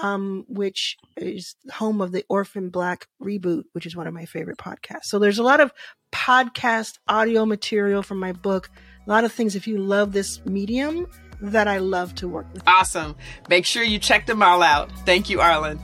[0.00, 4.58] um, which is home of the Orphan Black reboot, which is one of my favorite
[4.58, 5.04] podcasts.
[5.04, 5.72] So there's a lot of
[6.12, 8.70] podcast audio material from my book,
[9.06, 11.06] a lot of things if you love this medium
[11.40, 12.62] that I love to work with.
[12.66, 13.16] Awesome.
[13.48, 14.90] Make sure you check them all out.
[15.04, 15.80] Thank you, Arlan.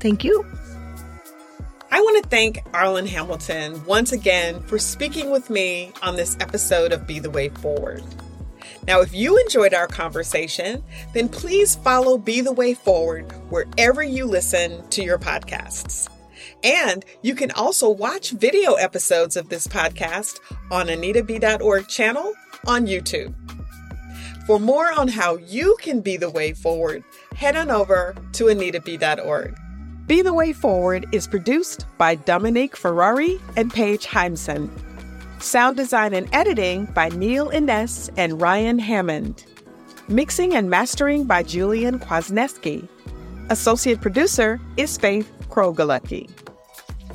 [0.00, 0.44] Thank you.
[1.94, 6.90] I want to thank Arlan Hamilton once again for speaking with me on this episode
[6.90, 8.02] of Be the Way Forward.
[8.88, 10.82] Now, if you enjoyed our conversation,
[11.12, 16.08] then please follow Be the Way Forward wherever you listen to your podcasts.
[16.64, 20.40] And you can also watch video episodes of this podcast
[20.72, 22.32] on AnitaB.org channel
[22.66, 23.32] on YouTube.
[24.48, 27.04] For more on how you can be the way forward,
[27.36, 29.60] head on over to AnitaB.org.
[30.06, 34.68] Be the Way Forward is produced by Dominique Ferrari and Paige Heimson.
[35.42, 39.46] Sound design and editing by Neil Innes and Ryan Hammond.
[40.08, 42.86] Mixing and mastering by Julian Kwasneski.
[43.48, 46.28] Associate producer is Faith Krogulecki.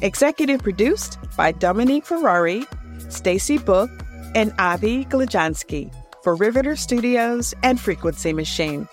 [0.01, 2.65] Executive produced by Dominique Ferrari,
[3.09, 3.91] Stacy Book,
[4.33, 8.87] and Avi Glijansky for Riveter Studios and Frequency Machine.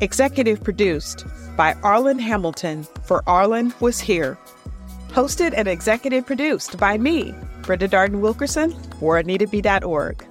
[0.00, 1.24] Executive produced
[1.56, 4.36] by Arlan Hamilton for Arlan Was Here.
[5.08, 7.32] Hosted and executive produced by me,
[7.62, 10.26] Brenda Darden Wilkerson for AnitaB.org.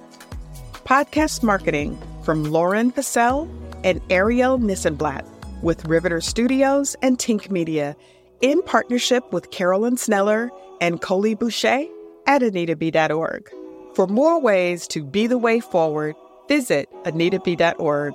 [0.84, 3.48] Podcast marketing from Lauren Passell
[3.84, 5.24] and Ariel Nissenblatt
[5.62, 7.96] with Riveter Studios and Tink Media
[8.42, 10.50] in partnership with Carolyn Sneller
[10.82, 11.86] and Coley Boucher
[12.26, 13.50] at AnitaB.org.
[13.94, 16.16] For more ways to be the way forward,
[16.48, 18.14] visit AnitaB.org.